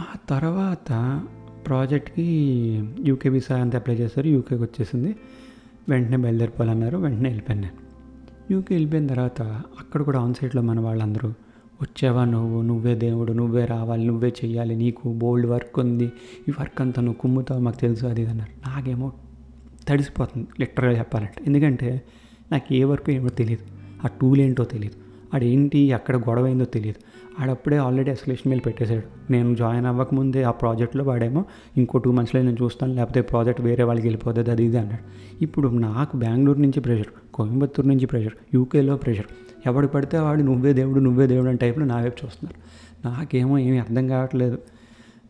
ఆ 0.00 0.04
తర్వాత 0.28 1.20
ప్రాజెక్ట్కి 1.66 2.24
యూకే 3.00 3.28
వీసా 3.28 3.56
అంతా 3.56 3.78
అప్లై 3.78 3.94
చేస్తారు 3.94 4.28
యూకేకి 4.28 4.62
వచ్చేసింది. 4.62 5.16
వెంటనే 5.88 6.16
బయలుదేరిపోవాలన్నారు. 6.16 6.98
వెంటనే 6.98 7.28
వెళ్ళిపోయాను 7.28 7.66
నేను. 7.66 7.92
యూకే 8.52 8.74
వెళ్ళిపోయిన 8.74 9.06
తర్వాత 9.06 9.42
అక్కడ 9.80 10.02
కూడా 10.02 10.18
ఆన్ 10.18 10.34
సైట్లో 10.34 10.62
మన 10.62 10.80
వాళ్ళందరూ 10.80 11.28
వచ్చావా 11.82 12.24
నువ్వు? 12.24 12.62
నువ్వే 12.62 12.94
దేవుడు 12.94 13.32
నువ్వే 13.32 13.64
రావాలి 13.64 14.06
నువ్వే 14.06 14.28
చెయ్యాలి 14.28 14.76
నీకు 14.76 15.12
బోల్డ్ 15.12 15.46
వర్క్ 15.46 15.78
ఉంది. 15.78 16.12
ఈ 16.48 16.52
వర్క్ 16.60 16.80
అంతా 16.80 17.02
నువ్వు 17.02 17.20
కుమ్ముతావు 17.20 17.60
మాకు 17.60 17.76
తెలుసు 17.76 18.06
అది 18.06 18.26
అన్నారు. 18.26 18.68
నాకేమో 18.68 19.12
తడిసిపోతుంది 19.88 20.46
లిటరల్గా 20.60 20.98
చెప్పాలంటే. 20.98 21.44
ఎందుకంటే 21.46 22.02
నాకు 22.52 22.74
ఏ 22.74 22.84
వర్క్ 22.84 23.10
ఏమో 23.10 23.28
తెలియదు 23.28 23.64
ఆ 24.04 24.08
టూల్ 24.20 24.40
ఏంటో 24.40 24.64
తెలియదు 24.64 24.94
ఆడేంటి 25.34 25.92
అక్కడ 25.92 26.16
గొడవ 26.16 26.44
అయిందో 26.44 26.64
తెలియదు 26.64 27.11
ఆడప్పుడే 27.40 27.76
ఆల్రెడీ 27.76 28.10
ఎస్కలేషన్ 28.10 28.50
మీద 28.50 28.58
పెట్టేశాడు. 28.66 29.32
నేను 29.32 29.54
జాయిన్ 29.54 29.86
అవ్వకముందే 29.86 30.42
ఆ 30.42 30.50
ప్రాజెక్ట్లో 30.50 31.04
వాడేమో 31.04 31.44
ఇంకో 31.76 31.98
టూ 31.98 32.12
మంత్స్లో 32.12 32.42
నేను 32.42 32.56
చూస్తాను 32.62 32.94
లేకపోతే 32.94 33.20
ప్రాజెక్ట్ 33.20 33.62
వేరే 33.62 33.82
వాళ్ళకి 33.82 34.06
వెళ్ళిపోతుంది 34.06 34.50
అది 34.50 34.64
ఇది 34.64 34.78
అన్నాడు. 34.78 35.04
ఇప్పుడు 35.44 35.68
నాకు 35.68 36.16
బెంగళూరు 36.16 36.60
నుంచి 36.60 36.80
ప్రెషర్ 36.80 37.06
కోయంబత్తూరు 37.34 37.88
నుంచి 37.88 38.06
ప్రెషర్ 38.06 38.32
యూకేలో 38.54 38.96
ప్రెషర్. 38.96 39.26
ఎవడు 39.66 39.86
పడితే 39.86 40.18
వాడు 40.18 40.42
నువ్వే 40.42 40.72
దేవుడు 40.72 41.00
నువ్వే 41.00 41.26
దేవుడు 41.26 41.48
అని 41.48 41.58
టైప్లో 41.58 41.84
నా 41.84 41.96
వైపు 41.96 42.24
చూస్తున్నారు 42.24 42.60
నాకేమో 43.08 43.58
ఏమీ 43.58 43.78
అర్థం 43.78 44.08
కావట్లేదు. 44.08 44.58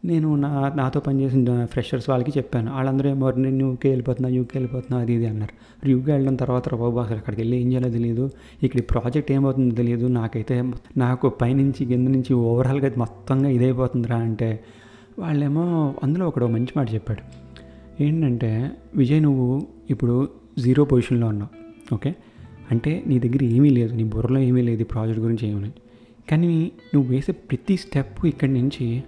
నేను 0.04 0.36
నా 0.36 0.72
నాతో 0.76 1.00
పనిచేసిన 1.00 1.64
ఫ్రెషర్స్ 1.64 2.10
వాళ్ళకి 2.10 2.32
చెప్పాను. 2.36 2.74
వాళ్ళందరూ 2.74 3.10
ఏమో 3.10 3.30
నేను 3.30 3.58
యూకే 3.58 3.88
వెళ్ళిపోతున్నా 3.88 4.28
యూకే 4.28 4.58
వెళ్ళిపోతున్నా 4.58 4.98
అది 4.98 5.12
ఇది 5.12 5.26
అన్నారు. 5.26 5.54
యూకే 5.88 6.12
వెళ్ళడం 6.12 6.34
తర్వాత 6.34 6.74
బాబు 6.74 6.98
అసలు 6.98 7.16
అక్కడికి 7.16 7.42
వెళ్ళి 7.42 7.60
ఏం 7.60 7.68
చేయాలో 7.68 7.88
తెలియదు 7.88 8.30
ఇక్కడ 8.62 8.80
ప్రాజెక్ట్ 8.80 9.32
ఏమవుతుందో 9.32 9.74
తెలియదు 9.74 10.06
నాకైతే 10.06 10.72
నాకు 10.96 11.28
పైనుంచి 11.28 11.84
కింద 11.84 12.08
నుంచి 12.08 12.34
ఓవరాల్గా 12.34 12.90
మొత్తంగా 12.98 13.48
ఇదైపోతుందిరా 13.48 14.16
అంటే 14.16 14.64
వాళ్ళేమో 15.18 15.94
అందులో 16.02 16.28
ఒకడు 16.28 16.46
మంచి 16.46 16.72
మాట 16.76 16.94
చెప్పాడు. 16.94 17.22
ఏంటంటే 18.02 18.70
విజయ్ 18.96 19.22
నువ్వు 19.22 19.66
ఇప్పుడు 19.90 20.28
జీరో 20.58 20.84
పొజిషన్లో 20.84 21.26
ఉన్నావు 21.26 21.94
ఓకే? 21.94 22.14
అంటే 22.70 23.04
నీ 23.06 23.18
దగ్గర 23.18 23.44
ఏమీ 23.44 23.70
లేదు 23.70 23.94
నీ 23.94 24.04
బుర్రలో 24.04 24.40
ఏమీ 24.40 24.62
లేదు 24.62 24.80
ఈ 24.80 24.84
ప్రాజెక్ట్ 24.84 25.22
గురించి 25.22 25.48
ఏమీ 25.48 25.60
లేదు. 25.60 25.72
కానీ 26.30 26.72
నువ్వు 26.94 27.10
వేసే 27.10 27.32
ప్రతి 27.32 27.76
స్టెప్ 27.76 28.26
ఇక్కడి 28.26 28.52
నుంచి 28.52 29.04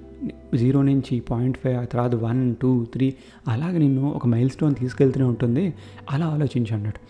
జీరో 0.57 0.83
నుంచి 0.83 1.21
పాయింట్ 1.21 1.59
ఫైవ్ 1.59 1.76
ఆ 1.76 1.85
తర్వాత 1.85 2.14
వన్ 2.14 2.57
టూ 2.57 2.85
త్రీ 2.93 3.14
అలాగే 3.49 3.78
నిన్ను 3.78 4.11
ఒక 4.11 4.26
మైల్ 4.26 4.50
స్టోన్ 4.50 4.75
తీసుకెళ్తూనే 4.75 5.25
ఉంటుంది. 5.25 5.64
అలా 6.11 6.26
ఆలోచించి 6.26 6.75
అన్నట్టు. 6.75 7.00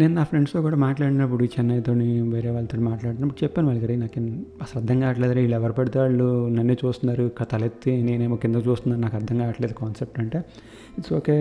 నేను 0.00 0.14
నా 0.14 0.24
ఫ్రెండ్స్తో 0.24 0.62
కూడా 0.62 0.76
మాట్లాడినప్పుడు 0.76 1.44
చెన్నైతో 1.44 1.92
వేరే 2.28 2.50
వాళ్ళతో 2.50 2.80
మాట్లాడినప్పుడు 2.80 3.44
చెప్పాను 3.44 3.66
వాళ్ళకి 3.66 3.86
"రేయ్, 3.86 4.00
నాకు 4.00 4.20
అసలు 4.62 4.80
అర్థం 4.80 5.00
కావట్లేదు 5.00 5.32
రే 5.32 5.40
వీళ్ళు 5.40 5.56
ఎవరు 5.56 5.72
పడితే 5.72 5.98
వాళ్ళు 5.98 6.48
నన్నే 6.48 6.76
చూస్తున్నారు 6.84 7.30
తలెత్తి 7.52 8.02
నేనేమో 8.02 8.36
కింద 8.36 8.56
చూస్తున్నాను 8.68 9.02
నాకు 9.02 9.16
అర్థం 9.16 9.38
కావట్లేదు 9.38 9.74
కాన్సెప్ట్ 9.74 10.18
అంటే 10.18 10.38
ఇట్స్ 10.98 11.12
ఓకే 11.12 11.36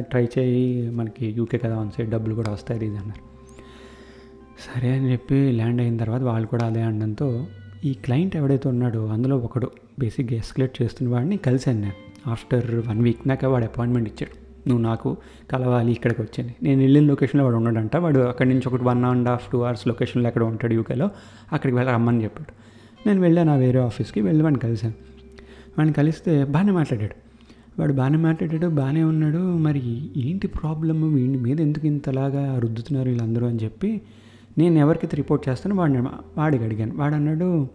ట్రై 0.00 0.28
చేయి 0.38 0.62
మనకి 0.90 1.34
యూకే 1.36 1.58
కదా 1.58 1.78
వన్ 1.78 1.90
సైడ్ 1.90 2.10
డబ్బులు 2.10 2.34
కూడా 2.34 2.50
వస్తాయి 2.50 2.84
ఇది 2.84 2.96
అన్నారు. 2.96 3.22
సరే 4.66 4.90
అని 4.92 5.12
చెప్పి 5.12 5.52
ల్యాండ్ 5.52 5.80
అయిన 5.80 5.96
తర్వాత 5.96 6.22
వాళ్ళు 6.22 6.48
కూడా 6.48 6.66
అదే 6.66 6.82
అనడంతో 6.82 7.28
ఈ 7.84 7.94
క్లయింట్ 7.94 8.36
ఎవడైతే 8.36 8.68
ఉన్నాడో 8.68 9.06
అందులో 9.06 9.36
ఒకడు. 9.38 9.70
బేసిక్గా 9.98 10.38
ఎస్కలేట్ 10.38 10.82
చేస్తున్న 10.82 11.12
వాడిని 11.12 11.36
కలిశాను 11.36 11.80
నేను. 11.80 12.30
ఆఫ్టర్ 12.30 12.88
వన్ 12.88 13.02
వీక్ 13.02 13.28
నాకు 13.28 13.46
వాడు 13.46 13.64
అపాయింట్మెంట్ 13.64 14.08
ఇచ్చాడు. 14.08 14.48
నువ్వు 14.68 14.84
నాకు 14.84 15.16
కలవాలి 15.50 15.92
ఇక్కడికి 15.92 16.22
వచ్చాను 16.22 16.50
నేను 16.62 16.80
వెళ్ళిన 16.80 17.04
లొకేషన్లో 17.04 17.44
వాడు 17.44 17.56
ఉన్నాడంట. 17.56 17.96
వాడు 17.96 18.18
అక్కడి 18.18 18.48
నుంచి 18.48 18.68
ఒకటి 18.68 18.84
one 18.84 19.04
and 19.04 19.28
half 19.28 19.52
two 19.52 19.60
hours 19.60 19.88
లొకేషన్లో 19.88 20.28
ఎక్కడ 20.28 20.42
ఉంటాడు 20.42 20.74
యూకేలో. 20.74 21.10
అక్కడికి 21.52 21.76
వెళ్ళి 21.76 21.92
రమ్మని 21.92 22.24
చెప్పాడు. 22.24 22.52
నేను 23.08 23.20
వెళ్ళాను 23.20 23.52
ఆ 23.52 23.56
వేరే 23.56 23.80
ఆఫీస్కి 23.80 24.20
వెళ్ళి 24.20 24.42
వాడిని 24.42 24.60
కలిశాను. 24.60 24.94
వాడిని 25.78 25.94
కలిస్తే 25.94 26.44
బాగానే 26.44 26.72
మాట్లాడాడు. 26.72 27.14
వాడు 27.80 27.92
బాగానే 27.92 28.16
మాట్లాడాడు 28.16 28.66
బాగానే 28.66 29.02
ఉన్నాడు. 29.02 29.38
మరి 29.38 30.10
ఏంటి 30.16 30.46
ప్రాబ్లమ్? 30.46 31.14
వీడి 31.14 31.38
మీద 31.38 31.60
ఎందుకు 31.60 31.86
ఇంతలాగా 31.86 32.58
రుద్దుతున్నారు 32.58 33.08
వీళ్ళందరూ 33.08 33.46
అని 33.46 33.58
చెప్పి 33.64 34.00
నేను 34.58 34.78
ఎవరికైతే 34.78 35.16
రిపోర్ట్ 35.16 35.48
చేస్తానో 35.48 35.76
వాడిని 35.76 36.00
వాడికి 36.38 36.64
అడిగాను. 36.64 36.96
వాడు 36.96 37.14
అన్నాడు 37.14 37.68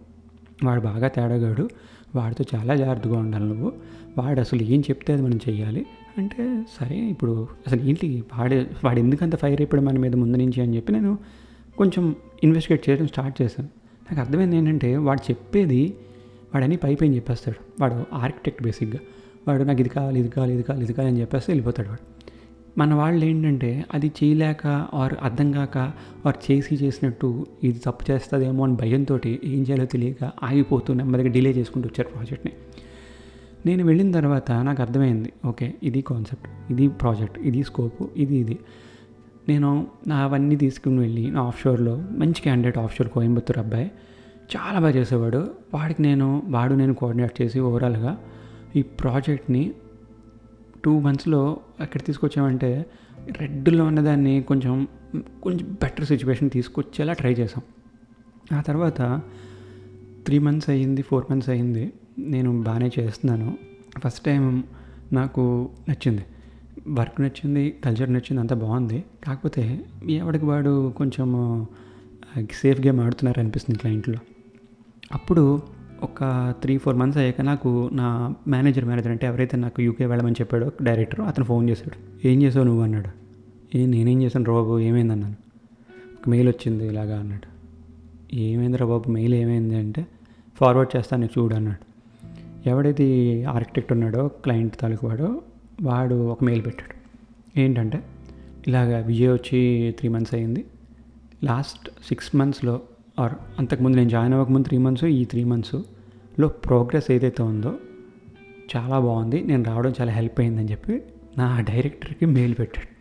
వాడు 0.63 0.81
బాగా 0.81 1.07
తేడాగాడు. 1.07 1.69
వాడితో 2.15 2.43
చాలా 2.55 2.75
జాగ్రత్తగా 2.75 3.17
ఉండాలి 3.17 3.45
నువ్వు. 3.45 3.71
వాడు 4.17 4.39
అసలు 4.39 4.63
ఏం 4.63 4.79
చెప్తే 4.81 5.13
అది 5.13 5.21
మనం 5.21 5.39
చేయాలి 5.49 5.85
అంటే 6.17 6.63
సరే 6.79 6.95
ఇప్పుడు 6.95 7.47
అసలు 7.67 7.81
ఏంటి? 7.81 8.23
వాడే 8.37 8.67
వాడు 8.83 8.99
ఎందుకంత 8.99 9.35
ఫైర్ 9.35 9.61
అయిపోయాడు 9.61 9.85
మన 9.85 9.97
మీద 9.97 10.15
ముందు 10.15 10.37
నుంచి 10.37 10.61
అని 10.61 10.75
చెప్పి 10.75 10.93
నేను 10.93 11.17
కొంచెం 11.77 12.15
ఇన్వెస్టిగేట్ 12.43 12.89
చేయడం 12.89 13.07
స్టార్ట్ 13.07 13.41
చేశాను. 13.41 13.69
నాకు 14.03 14.21
అర్థమైంది 14.21 14.57
ఏంటంటే 14.57 14.97
వాడు 14.97 15.21
చెప్పేది 15.31 15.95
వాడని 16.53 16.77
పై 16.77 16.95
పైన 16.95 17.15
చెప్పేస్తాడు. 17.15 17.59
వాడు 17.81 18.05
ఆర్కిటెక్ట్ 18.13 18.63
బేసిక్గా 18.63 18.99
వాడు 19.47 19.63
నాకు 19.63 19.79
ఇది 19.79 19.89
కావాలి 19.89 20.19
ఇది 20.19 20.29
కావాలి 20.29 20.53
ఇది 20.53 20.63
కావాలి 20.63 20.85
ఇది 20.85 20.93
కావాలి 20.93 21.11
అని 21.13 21.21
చెప్పేస్తే 21.21 21.51
వెళ్ళిపోతాడు 21.51 21.89
వాడు. 21.89 22.12
మన 22.77 22.93
వాళ్ళు 22.93 23.25
ఏంటంటే 23.25 23.85
అది 23.93 24.07
చేయలేక 24.07 24.67
ఆర్ 24.93 25.13
అర్థం 25.21 25.51
కాక 25.51 25.77
ఆర్ 26.27 26.51
చేసి 26.51 26.75
చేసినట్టు 26.75 27.45
ఇది 27.63 27.79
తప్పు 27.79 28.11
చేస్తుందేమో 28.11 28.63
అని 28.63 28.75
భయంతో 28.75 29.19
ఏం 29.25 29.61
చేయాలో 29.61 29.85
తెలియక 29.85 30.31
ఆగిపోతూ 30.43 30.93
నెమ్మదిగా 30.93 31.29
డిలే 31.29 31.51
చేసుకుంటూ 31.51 31.87
వచ్చారు 31.87 32.09
ప్రాజెక్ట్ని. 32.09 32.53
నేను 33.65 33.85
వెళ్ళిన 33.85 34.11
తర్వాత 34.11 34.51
నాకు 34.51 34.81
అర్థమైంది 34.81 35.33
ఓకే 35.45 35.73
ఇది 35.83 36.01
కాన్సెప్ట్ 36.01 36.71
ఇది 36.71 36.87
ప్రాజెక్ట్ 36.87 37.39
ఇది 37.39 37.63
స్కోప్ 37.63 38.01
ఇది 38.17 38.35
ఇది. 38.35 38.59
నేను 39.49 39.87
నా 40.07 40.17
అవన్నీ 40.23 40.55
తీసుకుని 40.55 40.99
వెళ్ళి 40.99 41.31
నా 41.31 41.41
ఆఫ్షోర్లో 41.41 41.95
మంచి 42.11 42.41
క్యాండిడేట్ 42.41 42.77
ఆఫ్షోర్ 42.77 43.09
కోయంబత్తూరు 43.09 43.59
అబ్బాయి 43.59 43.91
చాలా 44.55 44.79
బాగా 44.79 44.89
చేసేవాడు. 44.89 45.51
వాడికి 45.73 46.01
నేను 46.01 46.43
వాడు 46.45 46.73
నేను 46.73 46.93
కోఆర్డినేట్ 46.93 47.41
చేసి 47.41 47.59
ఓవరాల్గా 47.59 48.17
ఈ 48.75 48.81
ప్రాజెక్ట్ని 48.81 49.73
టూ 50.83 50.99
మంత్స్లో 50.99 51.57
అక్కడ 51.79 52.01
తీసుకొచ్చామంటే 52.01 52.85
రెడ్లో 53.37 53.85
ఉన్నదాన్ని 53.85 54.43
కొంచెం 54.43 54.87
కొంచెం 55.43 55.73
బెటర్ 55.73 56.05
సిచ్యువేషన్ 56.05 56.49
తీసుకొచ్చేలా 56.49 57.13
ట్రై 57.13 57.33
చేసాం 57.33 57.63
ఆ 58.57 58.61
తర్వాత 58.61 59.21
త్రీ 60.25 60.39
మంత్స్ 60.39 60.69
అయ్యింది 60.69 61.01
ఫోర్ 61.01 61.25
మంత్స్ 61.31 61.49
అయ్యింది. 61.49 61.93
నేను 62.19 62.63
బాగానే 62.63 62.91
చేస్తున్నాను. 62.99 63.57
ఫస్ట్ 64.03 64.25
టైం 64.25 64.63
నాకు 65.13 65.69
నచ్చింది. 65.89 66.25
వర్క్ 66.89 67.21
నచ్చింది 67.21 67.75
కల్చర్ 67.85 68.13
నచ్చింది 68.13 68.39
అంత 68.39 68.53
బాగుంది. 68.53 69.03
కాకపోతే 69.23 69.85
ఎవడికి 70.09 70.45
వాడు 70.45 70.91
కొంచెం 70.91 71.67
సేఫ్ 72.51 72.81
గేమ్ 72.85 72.99
ఆడుతున్నారు 72.99 73.39
అనిపిస్తుంది 73.39 73.79
క్లయింట్లో. 73.79 74.15
అప్పుడు 75.13 75.61
ఒక 76.03 76.53
త్రీ 76.61 76.77
ఫోర్ 76.77 76.95
మంత్స్ 76.95 77.17
అయ్యాక 77.17 77.41
నాకు 77.41 77.89
నా 77.93 78.33
మేనేజర్ 78.47 78.85
మేనేజర్ 78.85 79.11
అంటే 79.11 79.27
ఎవరైతే 79.27 79.57
నాకు 79.57 79.81
యూకే 79.81 80.05
వెళ్ళమని 80.05 80.33
చెప్పాడో 80.33 80.71
డైరెక్టర్ 80.81 81.19
అతను 81.19 81.45
ఫోన్ 81.45 81.69
చేశాడు. 81.69 82.27
ఏం 82.27 82.43
చేసావు 82.43 82.65
నువ్వు? 82.65 82.83
అన్నాడు. 82.83 83.09
ఏ 83.77 83.85
నేనేం 83.85 84.21
చేశాను 84.21 84.45
బాబు 84.45 84.79
ఏమైంది? 84.79 85.13
అన్నాను. 85.13 85.35
ఒక 86.21 86.29
మెయిల్ 86.29 86.49
వచ్చింది 86.49 86.87
ఇలాగా 86.87 87.19
అన్నాడు. 87.19 87.53
ఏమైందిరా 88.35 88.85
బాబు 88.85 89.11
మెయిల్ 89.11 89.33
ఏమైంది? 89.33 89.75
అంటే 89.75 90.07
ఫార్వర్డ్ 90.55 90.97
చేస్తాను 90.97 91.25
చూడు 91.25 91.55
అన్నాడు. 91.55 91.93
ఎవడైతే 92.69 93.43
ఆర్కిటెక్ట్ 93.43 93.91
ఉన్నాడో 93.91 94.27
క్లయింట్ 94.27 94.79
తాలూకు 94.79 95.07
వాడో 95.07 95.41
వాడు 95.81 96.27
ఒక 96.27 96.43
మెయిల్ 96.43 96.65
పెట్టాడు. 96.65 96.95
ఏంటంటే 97.59 98.03
ఇలాగ 98.67 99.05
విజయ్ 99.05 99.29
వచ్చి 99.29 99.91
త్రీ 99.99 100.09
మంత్స్ 100.09 100.33
అయ్యింది. 100.33 100.65
లాస్ట్ 101.43 101.89
సిక్స్ 102.07 102.35
మంత్స్లో 102.35 102.81
ఆర్ 103.19 103.33
అంతకుముందు 103.59 103.97
నేను 103.97 104.09
జాయిన్ 104.09 104.33
అవ్వకముందు 104.33 104.67
త్రీ 104.67 104.77
మంత్స్ 104.77 105.05
ఈ 105.05 105.25
త్రీ 105.25 105.43
మంత్స్ 105.43 105.75
లో 106.39 106.47
ప్రోగ్రెస్ 106.47 107.11
ఏదైతే 107.11 107.43
ఉందో 107.43 107.73
చాలా 108.75 108.99
బాగుంది. 108.99 109.41
నేను 109.41 109.63
రావడం 109.63 109.93
చాలా 110.01 110.11
హెల్ప్ 110.11 110.39
అయిందని 110.39 110.71
చెప్పి 110.71 111.01
నా 111.37 111.61
డైరెక్టర్కి 111.61 112.25
మెయిల్ 112.25 112.55
పెట్టాడు. 112.59 112.93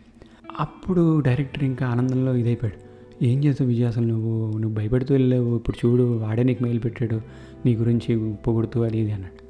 అప్పుడు 0.59 1.19
డైరెక్టర్ 1.19 1.63
ఇంకా 1.63 1.85
ఆనందంలో 1.85 2.35
ఇదైపోయాడు. 2.35 2.93
ఏం 3.25 3.43
చేస్తావు 3.43 3.69
విజయ్? 3.69 3.87
అసలు 3.87 4.05
నువ్వు 4.05 4.57
నువ్వు 4.57 4.75
భయపెడుతూ 4.75 5.13
వెళ్ళావు. 5.13 5.55
ఇప్పుడు 5.55 5.87
చూడు 5.87 6.17
వాడే 6.17 6.43
నీకు 6.43 6.63
మెయిల్ 6.63 6.81
పెట్టాడు. 6.83 7.21
నీ 7.65 7.75
గురించి 7.75 8.33
పొగుడుతూ 8.33 8.83
అది 8.83 8.97
ఇది 8.97 9.11
అన్నాడు. 9.11 9.43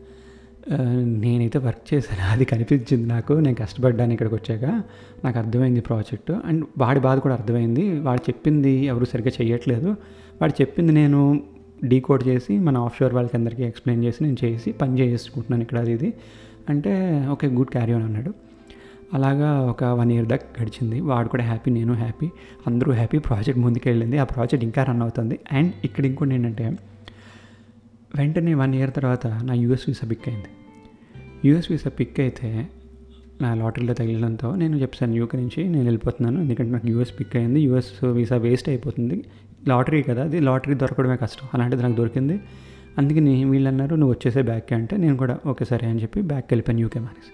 నేనైతే 1.04 1.60
వర్క్ 1.60 1.94
చేశాను. 1.94 2.32
అది 2.32 2.46
కనిపించింది 2.46 3.08
నాకు. 3.08 3.34
నేను 3.34 3.56
కష్టపడ్డాను 3.56 4.14
ఇక్కడికి 4.14 4.36
వచ్చాక. 4.36 4.84
నాకు 5.26 5.40
అర్థమైంది 5.40 5.82
ప్రాజెక్ట్. 5.82 6.32
అండ్ 6.46 6.66
వాడి 6.78 7.00
బాధ 7.00 7.20
కూడా 7.20 7.36
అర్థమైంది. 7.36 8.00
వాడు 8.00 8.22
చెప్పింది 8.22 8.86
ఎవరు 8.86 9.06
సరిగ్గా 9.06 9.32
చేయట్లేదు 9.42 9.90
వాడు 10.42 10.62
చెప్పింది 10.62 10.92
నేను 10.92 11.44
డీకోడ్ 11.86 12.28
చేసి 12.28 12.60
మన 12.60 12.78
ఆఫ్షోర్ 12.78 13.14
వాళ్ళకి 13.14 13.38
అందరికీ 13.38 13.64
ఎక్స్ప్లెయిన్ 13.64 14.06
చేసి 14.06 14.24
నేను 14.24 14.38
చేసి 14.44 14.72
పని 14.72 15.00
చేసుకుంటున్నాను 15.00 15.64
ఇక్కడ 15.64 15.78
అది 15.78 15.92
ఇది. 15.92 16.14
అంటే 16.70 17.26
ఓకే 17.32 17.48
గుడ్ 17.48 17.68
క్యారీ 17.68 17.94
ఆన్ 17.94 18.04
అన్నాడు. 18.04 18.34
అలాగా 19.14 19.60
ఒక 19.62 19.84
వన్ 19.84 20.12
ఇయర్ 20.12 20.26
దాకా 20.26 20.64
గడిచింది. 20.64 21.00
వాడు 21.00 21.30
కూడా 21.30 21.44
హ్యాపీ 21.44 21.72
నేను 21.72 21.94
హ్యాపీ 21.94 22.30
అందరూ 22.68 22.94
హ్యాపీ. 22.94 23.18
ప్రాజెక్ట్ 23.18 23.62
ముందుకు 23.62 23.90
వెళ్ళింది 23.90 24.18
ఆ 24.18 24.24
ప్రాజెక్ట్ 24.24 24.66
ఇంకా 24.66 24.84
రన్ 24.84 25.02
అవుతుంది. 25.02 25.40
అండ్ 25.52 25.74
ఇక్కడ 25.84 26.06
ఇంకోటి 26.06 26.34
ఏంటంటే 26.34 26.78
వెంటనే 28.16 28.54
వన్ 28.54 28.76
ఇయర్ 28.76 28.94
తర్వాత 28.94 29.28
నా 29.28 29.54
యూఎస్ 29.54 29.82
వీసా 29.88 30.08
పిక్ 30.08 30.30
అయింది. 30.30 30.50
యూఎస్ 31.46 31.72
వీసా 31.72 31.90
పిక్ 31.90 32.20
అయితే 32.20 32.68
నా 33.42 33.54
లాటరీలో 33.54 33.94
తగిలడంతో 33.94 34.56
నేను 34.56 34.78
చెప్పాను 34.78 35.14
యూకే 35.14 35.38
నుంచి 35.38 35.64
నేను 35.64 35.84
వెళ్ళిపోతున్నాను. 35.84 36.42
ఎందుకంటే 36.42 36.72
నాకు 36.72 36.88
యూఎస్ 36.88 37.20
పిక్ 37.20 37.36
అయింది. 37.36 37.60
యూఎస్ 37.62 38.06
వీసా 38.06 38.38
వేస్ట్ 38.38 38.70
అయిపోతుంది. 38.70 39.24
లాటరీ 39.68 40.04
కదా 40.04 40.24
అది 40.24 40.40
లాటరీ 40.40 40.76
దొరకడమే 40.76 41.18
కష్టం. 41.18 41.48
అలాంటిది 41.54 41.84
నాకు 41.84 41.96
దొరికింది. 41.96 42.42
అందుకని 42.98 43.46
వీళ్ళు 43.46 43.70
అన్నారు 43.70 43.96
నువ్వు 43.96 44.12
వచ్చేసే 44.12 44.42
బ్యాక్ 44.42 44.74
అంటే 44.74 44.98
నేను 44.98 45.18
కూడా 45.18 45.40
ఓకే 45.48 45.66
సరే 45.66 45.88
అని 45.88 46.02
చెప్పి 46.02 46.22
బ్యాక్ 46.22 46.46
వెళ్ళిపోయాను 46.46 46.82
యూకే 46.82 47.00
మానేసి. 47.00 47.34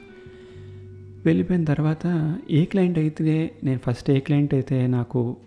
వెళ్ళిపోయిన 1.26 1.64
తర్వాత 1.64 2.38
ఏ 2.52 2.66
క్లయింట్ 2.66 3.00
అయితే 3.00 3.52
నేను 3.64 3.80
ఫస్ట్ 3.86 4.12
ఏ 4.12 4.20
క్లయింట్ 4.20 4.54
అయితే 4.54 4.88
నాకు 4.88 5.38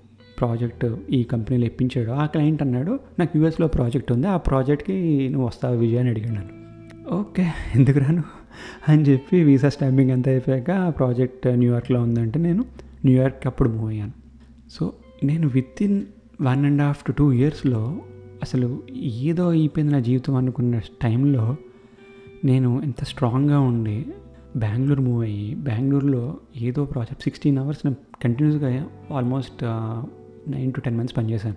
ప్రాజెక్ట్ 0.41 0.97
ఈ 1.11 1.25
కంపెనీలో 1.25 1.67
ఇప్పించాడు 1.67 2.11
ఆ 2.11 2.27
క్లయింట్ 2.27 2.63
అన్నాడు 2.63 3.01
నాకు 3.19 3.39
యూఎస్లో 3.39 3.67
ప్రాజెక్ట్ 3.67 4.13
ఉంది 4.13 4.27
ఆ 4.27 4.37
ప్రాజెక్ట్కి 4.37 5.29
నువ్వు 5.29 5.49
వస్తావు 5.49 5.77
విజయ్ 5.77 5.99
అని 5.99 6.09
అడిగాడు 6.09 6.35
నన్ను. 6.35 6.63
ఓకే 7.15 7.47
ఎందుకు 7.75 7.99
రాను? 7.99 8.23
అని 8.89 9.03
చెప్పి 9.03 9.45
వీసా 9.45 9.69
స్టాంపింగ్ 9.69 10.11
అంతా 10.11 10.31
అయిపోయాక 10.31 10.71
ఆ 10.71 10.91
ప్రాజెక్ట్ 10.91 11.47
న్యూయార్క్లో 11.47 12.03
ఉందంటే 12.03 12.39
నేను 12.39 12.65
న్యూయార్క్ 13.05 13.47
అప్పుడు 13.47 13.69
మూవ్ 13.69 13.89
అయ్యాను. 13.89 14.13
సో 14.71 14.93
నేను 15.25 15.49
within 15.83 16.03
one 16.41 16.65
and 16.65 16.83
half 16.83 17.05
to 17.05 17.13
two 17.13 17.33
ఇయర్స్లో 17.33 18.01
అసలు 18.43 18.83
ఏదో 19.03 19.51
అయిపోయింది 19.51 19.93
నా 19.93 20.01
జీవితం 20.01 20.35
అనుకున్న 20.35 20.79
టైంలో 21.03 21.57
నేను 22.45 22.83
ఎంత 22.83 23.05
స్ట్రాంగ్గా 23.05 23.61
ఉండి 23.61 24.07
బెంగళూరు 24.57 25.01
మూవ్ 25.01 25.23
అయ్యి 25.23 25.55
బెంగళూరులో 25.55 26.37
ఏదో 26.57 26.85
ప్రాజెక్ట్ 26.85 27.23
సిక్స్టీన్ 27.23 27.59
అవర్స్ 27.59 27.81
నేను 27.85 27.97
కంటిన్యూస్గా 28.23 28.87
almost 29.13 29.65
nine 30.51 30.73
to 30.73 30.81
ten 30.81 30.99
months 30.99 31.17
పనిచేశాను. 31.17 31.57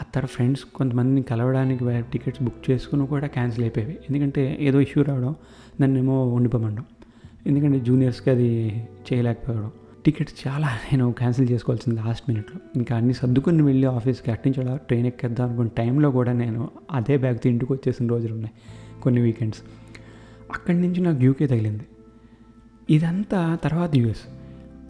ఆ 0.00 0.04
తర్వాత 0.14 0.30
ఫ్రెండ్స్ 0.30 0.64
కొంతమందిని 0.64 1.22
కలవడానికి 1.22 1.84
టికెట్స్ 1.84 2.42
బుక్ 2.42 2.70
చేసుకుని 2.70 3.06
కూడా 3.06 3.26
క్యాన్సిల్ 3.26 3.64
అయిపోయాయి. 3.64 3.92
ఎందుకంటే 3.92 4.58
ఏదో 4.60 4.80
ఇష్యూ 4.80 5.02
రావడం 5.02 5.34
నన్నేమో 5.80 6.26
ఉండిపోమండం. 6.26 6.84
ఎందుకంటే 7.46 7.80
జూనియర్స్కి 7.80 8.30
అది 8.30 8.88
చేయలేకపోవడం. 9.12 9.70
టికెట్స్ 10.04 10.48
చాలా 10.48 10.66
నేను 10.66 11.12
క్యాన్సిల్ 11.12 11.50
చేసుకోవాల్సింది 11.50 12.00
లాస్ట్ 12.00 12.30
మినిట్లో. 12.30 12.60
ఇంకా 12.76 12.96
అన్ని 12.96 13.14
సర్దుకుని 13.14 13.62
వెళ్ళి 13.62 13.86
ఆఫీస్కి 13.86 14.30
అట్టించడం 14.30 14.76
ట్రైన్ 14.76 15.06
ఎక్కేద్దాం 15.06 15.48
అనుకున్న 15.48 15.70
టైంలో 15.78 16.10
కూడా 16.10 16.32
నేను 16.32 16.70
అదే 16.90 17.16
బ్యాగ్తో 17.16 17.50
ఇంటికి 17.50 17.72
వచ్చేసిన 17.72 18.06
రోజులు 18.06 18.34
ఉన్నాయి 18.34 18.54
కొన్ని 19.02 19.20
వీకెండ్స్. 19.20 19.60
అక్కడి 20.52 20.80
నుంచి 20.80 21.00
నాకు 21.00 21.22
యూకే 21.22 21.46
తగిలింది. 21.46 21.86
ఇదంతా 22.90 23.58
తర్వాత 23.62 23.96
యూఎస్. 23.96 24.20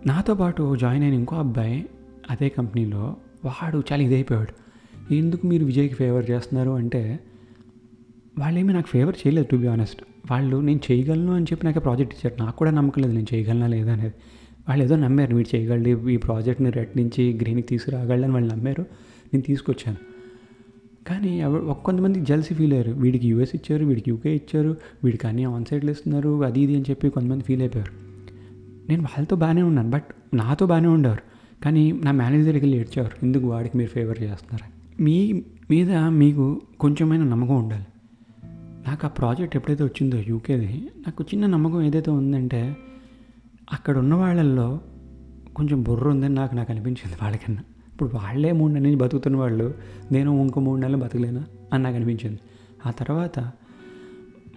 నాతో 0.07 0.35
పాటు 0.35 0.77
జాయిన్ 0.77 1.05
అయిన 1.05 1.14
ఇంకో 1.14 1.37
అబ్బాయి 1.37 1.87
అదే 2.31 2.48
కంపెనీలో 2.48 3.16
వాడు 3.44 3.83
చాలా 3.92 4.03
ఇదైపోయాడు. 4.03 4.62
ఎందుకు 5.14 5.46
మీరు 5.46 5.64
విజయ్కి 5.64 5.94
ఫేవర్ 5.94 6.31
చేస్తున్నారు? 6.31 6.70
అంటే 6.70 7.20
వాళ్ళేమీ 8.38 8.72
నాకు 8.72 8.87
ఫేవర్ 8.87 9.16
చేయలేదు 9.16 9.46
టు 9.46 9.57
బి 9.57 9.66
ఆనెస్ట్ 9.66 10.03
వాళ్ళు 10.31 10.61
నేను 10.61 10.81
చేయగలను 10.90 11.35
అని 11.35 11.44
చెప్పి 11.44 11.66
నాకు 11.66 11.81
ప్రాజెక్ట్ 11.81 12.14
ఇచ్చారు. 12.14 12.44
నాకు 12.44 12.57
కూడా 12.57 12.70
నమ్మకం 12.70 13.03
లేదు 13.03 13.14
నేను 13.14 13.27
చేయగలనా 13.35 13.66
లేదా 13.66 13.92
అనేది. 13.92 14.14
వాళ్ళు 14.68 14.85
ఏదో 14.85 14.96
నమ్మారు 14.96 15.37
మీరు 15.37 15.57
చేయగలరు 15.57 16.09
ఈ 16.09 16.16
ప్రాజెక్ట్ని 16.16 16.70
రెడ్ 16.70 16.98
నుంచి 16.98 17.38
గ్రీన్కి 17.42 17.66
తీసుకురాగలని 17.66 18.33
వాళ్ళు 18.33 18.55
నమ్మారు. 18.55 18.83
నేను 19.33 19.42
తీసుకొచ్చాను. 19.42 20.12
కానీ 21.07 21.40
ఎవరు 21.40 21.77
కొంతమంది 21.85 22.20
జల్సీ 22.20 22.55
ఫీల్ 22.55 22.72
అయ్యారు. 22.72 22.92
వీడికి 22.92 23.29
యూఎస్ 23.29 23.51
ఇచ్చారు 23.55 23.85
వీడికి 23.85 24.11
యూకే 24.11 24.35
ఇచ్చారు 24.35 24.77
వీడికి 25.05 25.27
అన్నీ 25.27 25.44
ఆన్ 25.44 25.64
సైడ్లు 25.64 25.90
ఇస్తున్నారు 25.90 26.44
అది 26.44 26.61
ఇది 26.61 26.75
అని 26.75 26.85
చెప్పి 26.90 27.09
కొంతమంది 27.09 27.44
ఫీల్ 27.44 27.61
అయిపోయారు. 27.61 27.92
నేను 28.88 29.03
వాళ్ళతో 29.03 29.37
బాగానే 29.37 29.62
ఉన్నాను 29.62 29.90
బట్ 29.90 30.05
నాతో 30.35 30.66
బాగానే 30.66 30.88
ఉండేవారు. 30.88 31.22
కానీ 31.64 31.92
నా 31.92 32.11
మేనేజర్కి 32.11 32.61
వెళ్ళి 32.61 32.79
ఏడ్చేవారు 32.79 33.27
ఎందుకు 33.27 33.46
వాడికి 33.46 33.79
మీరు 33.79 33.90
ఫేవర్ 33.90 34.22
చేస్తున్నారు 34.22 34.83
మీ 35.03 35.42
మీద 35.70 35.92
మీకు 35.92 36.61
కొంచెమైనా 36.81 37.25
నమ్మకం 37.25 37.57
ఉండాలి. 37.57 37.87
నాకు 38.87 39.07
ఆ 39.07 39.11
ప్రాజెక్ట్ 39.11 39.57
ఎప్పుడైతే 39.57 39.85
వచ్చిందో 39.85 40.18
యూకేది 40.29 40.88
నాకు 40.98 41.25
చిన్న 41.25 41.46
నమ్మకం 41.46 41.83
ఏదైతే 41.83 42.11
ఉందంటే 42.11 42.77
అక్కడ 43.72 43.98
ఉన్న 43.98 44.14
వాళ్ళల్లో 44.14 44.80
కొంచెం 45.56 45.82
బుర్ర 45.82 46.08
ఉందని 46.08 46.35
నాకు 46.35 46.54
నాకు 46.54 46.72
అనిపించింది 46.72 47.16
వాళ్ళకన్నా. 47.22 47.62
ఇప్పుడు 47.92 48.11
వాళ్ళే 48.14 48.52
మూడు 48.52 48.72
నెలల 48.72 48.85
నుంచి 48.85 48.98
బతుకుతున్న 48.98 49.37
వాళ్ళు 49.37 49.74
నేను 50.12 50.40
ఇంకో 50.40 50.61
మూడు 50.61 50.80
నెలలు 50.80 50.96
బతకలేనా 50.96 51.44
అని 51.72 51.82
నాకు 51.82 51.96
అనిపించింది. 51.96 52.38
ఆ 52.87 52.90
తర్వాత 52.90 53.38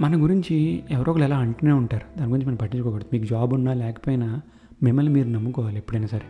మన 0.02 0.24
గురించి 0.24 0.84
ఎవరో 0.92 1.12
ఒకరు 1.12 1.24
ఎలా 1.24 1.38
అంటూనే 1.38 1.72
ఉంటారు. 1.72 2.20
దాని 2.20 2.32
గురించి 2.32 2.48
మనం 2.48 2.56
పట్టించుకోకూడదు. 2.56 3.06
మీకు 3.14 3.26
జాబ్ 3.26 3.54
ఉన్నా 3.54 3.74
లేకపోయినా 3.74 4.42
మిమ్మల్ని 4.84 5.14
మీరు 5.14 5.28
నమ్ముకోవాలి 5.28 5.78
ఎప్పుడైనా 5.78 6.08
సరే. 6.08 6.26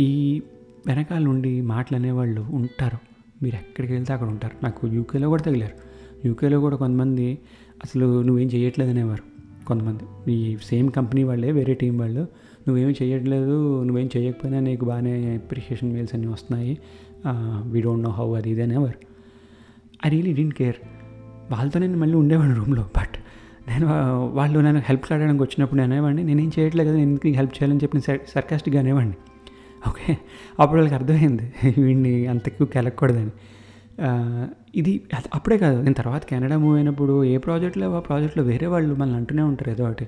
ఈ 0.00 0.42
వెనకాల 0.86 1.22
నుండి 1.22 1.60
మాటలు 1.60 1.96
అనేవాళ్ళు 1.96 2.40
ఉంటారు. 2.40 2.98
మీరు 3.42 3.56
ఎక్కడికి 3.56 3.92
వెళ్తే 3.92 4.12
అక్కడ 4.12 4.28
ఉంటారు. 4.28 4.64
నాకు 4.64 4.86
యూకేలో 4.86 5.28
కూడా 5.28 5.42
తగిలారు. 5.42 5.72
యూకేలో 6.28 6.60
కూడా 6.60 6.76
కొంతమంది 6.76 7.38
అసలు 7.84 8.22
నువ్వేం 8.22 8.48
చేయట్లేదు 8.48 8.90
అనేవారు. 8.90 9.35
కొంతమంది. 9.66 10.04
ఈ 10.32 10.56
సేమ్ 10.68 10.88
కంపెనీ 10.90 11.22
వాళ్ళే 11.22 11.50
వేరే 11.58 11.74
టీం 11.80 11.94
వాళ్ళు. 11.98 12.22
నువ్వేం 12.66 12.90
చేయట్లేదు 13.02 13.56
నువ్వేం 13.84 14.08
చేయకపోయినా 14.16 14.58
నీకు 14.60 14.84
బాగానే 14.84 15.12
అప్రిషియేషన్ 15.34 15.90
మెయిల్స్ 15.92 16.14
అన్నీ 16.14 16.28
వస్తున్నాయి. 16.28 16.72
వీ 17.72 17.80
డోంట్ 17.80 18.04
నో 18.04 18.10
హౌ 18.10 18.26
అది 18.36 18.50
ఇదే 18.50 18.66
ever. 18.80 18.96
I 20.06 20.10
really 20.10 20.32
didn't 20.32 20.54
care 20.54 20.78
వాళ్ళతో 21.50 21.78
నేను 21.80 21.98
మళ్ళీ 21.98 22.16
ఉండేవాడిని 22.22 22.56
రూమ్లో 22.56 22.84
బట్ 22.96 23.16
నేను 23.68 23.86
వాళ్ళు 24.34 24.58
నన్ను 24.60 24.80
హెల్ప్ 24.84 25.06
అడగడానికి 25.12 25.42
వచ్చినప్పుడు 25.42 25.78
నేను 25.80 25.92
అనేవాడిని 25.92 26.22
నేనేం 26.24 26.50
చేయట్లేదు 26.58 26.88
కదా 26.88 26.96
నేను 26.96 27.10
ఎందుకు 27.10 27.28
హెల్ప్ 27.38 27.54
చేయాలని 27.56 27.80
చెప్పి 27.82 28.00
సర్కాస్టిక్గా 28.34 28.80
అనేవాడిని. 28.82 29.16
ఓకే 29.88 30.12
అప్పుడు 30.60 30.78
వాళ్ళకి 30.78 30.94
అర్థమైంది 30.94 31.46
వీడిని 31.80 32.12
అంత 32.26 32.44
ఎక్కువ 32.46 32.66
కెలకూడదని 32.66 33.32
ఇది 34.80 34.92
అప్పుడే 35.34 35.58
కాదు 35.58 35.76
నేను 35.82 35.94
తర్వాత 35.94 36.24
కెనడా 36.30 36.56
మూవ్ 36.58 36.76
అయినప్పుడు 36.76 37.24
ఏ 37.24 37.36
ప్రాజెక్ట్లో 37.36 37.86
ఆ 37.96 38.00
ప్రాజెక్ట్లో 38.00 38.42
వేరే 38.44 38.66
వాళ్ళు 38.66 38.94
మనల్ని 38.94 39.16
అంటూనే 39.16 39.42
ఉంటారు 39.42 39.70
ఏదో 39.70 39.84
ఒకటి. 39.84 40.06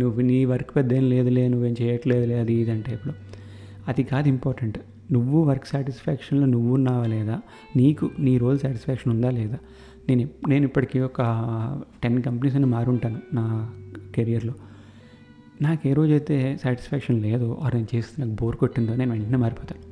నువ్వు 0.00 0.20
నీ 0.30 0.44
వర్క్ 0.44 0.76
పెద్ద 0.76 0.92
ఏం 0.92 1.04
లేదులే 1.08 1.44
నువ్వేం 1.48 1.76
చేయట్లేదులే 1.82 2.38
అది 2.38 2.54
ఇది 2.54 2.70
అంటే 2.70 2.92
ఇప్పుడు. 2.92 3.14
అది 3.88 4.02
కాదు 4.02 4.28
ఇంపార్టెంట్ 4.28 4.78
నువ్వు 5.12 5.42
వర్క్ 5.42 5.66
సాటిస్ఫాక్షన్లో 5.66 6.46
నువ్వు 6.46 6.74
ఉన్నావా 6.74 7.06
లేదా? 7.06 7.36
నీకు 7.76 8.10
నీ 8.18 8.34
రోల్ 8.38 8.58
సాటిస్ఫాక్షన్ 8.58 9.12
ఉందా 9.12 9.30
లేదా? 9.30 9.58
నేను 10.08 10.28
నేను 10.48 10.64
ఇప్పటికీ 10.64 11.00
ఒక 11.00 11.20
టెన్ 12.02 12.22
కంపెనీస్ 12.22 12.56
అని 12.56 12.66
మారుంటాను 12.66 13.20
నా 13.32 13.44
కెరియర్లో 14.14 14.54
నాకు 15.62 15.82
ఏ 15.88 15.92
రోజైతే 15.92 16.58
సాటిస్ఫాక్షన్ 16.62 17.22
లేదో 17.22 17.58
ఆర్ 17.64 17.74
నేను 17.74 17.88
చేస్తే 17.94 18.14
నాకు 18.22 18.34
బోర్ 18.40 18.56
కొట్టిందో 18.56 18.94
నేను 18.94 19.10
వెంటనే 19.12 19.36
మారిపోతాను. 19.36 19.82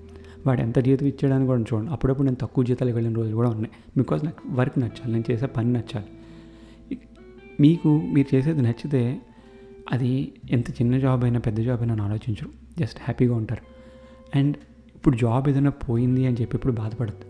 వాడు 0.47 0.61
ఎంత 0.61 0.79
జీతం 0.79 1.07
ఇచ్చాడని 1.07 1.47
కూడా 1.47 1.61
చూడండి. 1.61 1.91
అప్పుడప్పుడు 1.91 2.25
నేను 2.25 2.37
తక్కువ 2.41 2.65
జీతాలు 2.65 2.93
వెళ్ళిన 2.93 3.15
రోజులు 3.15 3.37
కూడా 3.37 3.51
ఉన్నాయి. 3.51 3.73
బికాజ్ 3.97 4.25
నాకు 4.25 4.43
వర్క్ 4.51 4.79
నచ్చాలి 4.79 5.13
నేను 5.13 5.25
చేసే 5.31 5.47
పని 5.47 5.73
నచ్చాలి. 5.73 6.07
మీకు 7.61 8.03
మీరు 8.15 8.37
చేసేది 8.37 8.63
నచ్చితే 8.63 9.21
అది 9.93 10.33
ఎంత 10.51 10.71
చిన్న 10.71 10.99
జాబ్ 10.99 11.25
అయినా 11.25 11.39
పెద్ద 11.39 11.61
జాబ్ 11.61 11.81
అయినా 11.81 11.95
అని 11.95 12.03
ఆలోచించరు. 12.03 12.51
జస్ట్ 12.79 12.99
హ్యాపీగా 13.03 13.35
ఉంటారు. 13.35 13.63
అండ్ 14.39 14.57
ఇప్పుడు 14.95 15.17
జాబ్ 15.17 15.49
ఏదైనా 15.49 15.71
పోయింది 15.71 16.27
అని 16.27 16.37
చెప్పి 16.41 16.57
ఇప్పుడు 16.57 16.73
బాధపడద్దు. 16.73 17.25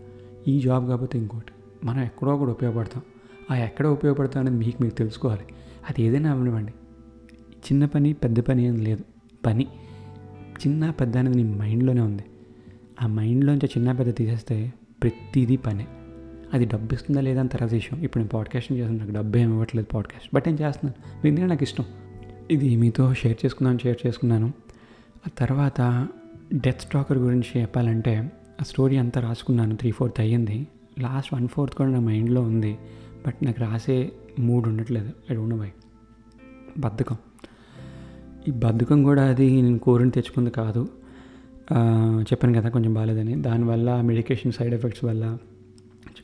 ఈ 0.49 0.59
జాబ్ 0.59 0.87
కాకపోతే 0.87 1.17
ఇంకోటి. 1.17 1.51
మనం 1.85 2.03
ఎక్కడో 2.03 2.35
ఒకటి 2.35 2.51
ఉపయోగపడతాం. 2.51 3.03
ఆ 3.51 3.55
ఎక్కడ 3.55 3.87
ఉపయోగపడతాం 3.87 4.41
అనేది 4.41 4.65
మీకు 4.65 4.77
మీరు 4.81 4.93
తెలుసుకోవాలి. 4.93 5.41
అది 5.89 6.03
ఏదైనా 6.03 6.31
అవనివ్వండి 6.31 6.71
చిన్న 7.53 7.85
పని 7.85 8.13
పెద్ద 8.13 8.39
పని 8.39 8.65
ఏం 8.65 8.75
లేదు. 8.75 9.03
పని. 9.45 9.67
చిన్న 10.67 10.89
పెద్ద 10.89 11.17
అనేది 11.17 11.43
నీ 11.43 11.55
మైండ్లోనే 11.55 12.01
ఉంది. 12.01 12.23
ఆ 13.01 13.07
మైండ్లోంచి 13.07 13.65
చిన్న 13.65 13.91
పెద్ద 13.91 14.15
తీసేస్తే 14.15 14.73
ప్రతిదీ 15.03 15.55
పనే. 15.55 15.87
అది 16.53 16.65
డబ్బు 16.65 16.93
ఇస్తుందా 16.93 17.21
లేదా 17.21 17.39
అని 17.39 17.49
తర్వాత 17.49 17.73
విషయం. 17.73 17.99
ఇప్పుడు 17.99 18.19
నేను 18.19 18.29
పాడ్కాస్ట్ 18.29 18.73
చేస్తాను 18.73 18.97
నాకు 18.97 19.11
డబ్బు 19.11 19.37
ఏమి 19.37 19.51
ఇవ్వట్లేదు 19.51 19.87
పాడ్కాస్ట్. 19.87 20.29
బట్ 20.33 20.43
నేను 20.47 20.61
చేస్తున్నాను. 20.61 21.21
విందే 21.23 21.45
నాకు 21.45 21.63
ఇష్టం. 21.63 21.85
ఇది 22.51 22.75
మీతో 22.75 23.13
షేర్ 23.13 23.45
చేసుకున్నాను 23.45 23.79
షేర్ 23.79 24.07
చేసుకున్నాను. 24.07 24.53
ఆ 25.27 25.29
తర్వాత 25.37 26.07
డెత్ 26.53 26.81
స్టాకర్ 26.81 27.17
గురించి 27.17 27.61
చెప్పాలంటే 27.61 28.31
ఆ 28.61 28.63
స్టోరీ 28.63 28.97
అంతా 28.97 29.21
రాసుకున్నాను. 29.21 29.75
త్రీ 29.75 29.91
ఫోర్త్ 29.91 30.19
అయ్యింది. 30.19 30.67
లాస్ట్ 30.99 31.33
వన్ 31.33 31.47
ఫోర్త్ 31.47 31.75
కూడా 31.75 31.89
నా 31.89 31.99
మైండ్లో 31.99 32.41
ఉంది. 32.41 32.77
బట్ 33.27 33.45
నాకు 33.45 33.61
రాసే 33.61 34.11
మూడ్ 34.39 34.67
ఉండట్లేదు. 34.67 35.11
I 35.31 35.35
don't 35.35 35.49
know 35.49 35.55
why. 35.55 35.71
బద్ధకం. 36.77 37.15
ఈ 38.47 38.51
బద్ధకం 38.51 39.03
కూడా 39.03 39.25
అది 39.25 39.61
నేను 39.61 39.79
కోరిని 39.79 40.11
తెచ్చుకుంది 40.11 40.51
కాదు. 40.51 40.87
చెప్పాను 42.21 42.53
కదా 42.59 42.69
కొంచెం 42.69 42.93
బాగాలేదని. 42.93 43.35
దానివల్ల 43.35 44.01
మెడికేషన్ 44.01 44.51
సైడ్ 44.51 44.73
ఎఫెక్ట్స్ 44.73 45.03
వల్ల 45.03 45.37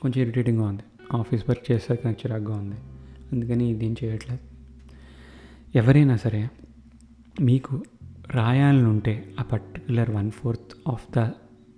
కొంచెం 0.02 0.23
ఇరిటేటింగ్గా 0.23 0.65
ఉంది. 0.65 0.84
ఆఫీస్ 1.13 1.43
వర్క్ 1.49 1.71
చేసేసరికి 1.71 2.08
నాకు 2.08 2.28
చిరాగ్గా 2.28 2.54
ఉంది. 2.54 2.75
అందుకని 3.32 3.69
ఇదేం 3.69 3.95
చేయట్లేదు. 4.04 4.39
ఎవరైనా 5.78 6.15
సరే 6.17 6.49
మీకు 7.41 7.84
రాయాలని 8.32 8.86
ఉంటే 8.86 9.32
ఆ 9.39 9.43
particular 9.43 10.10
one 10.10 10.32
fourth 10.32 10.78
of 10.88 11.06
the 11.17 11.19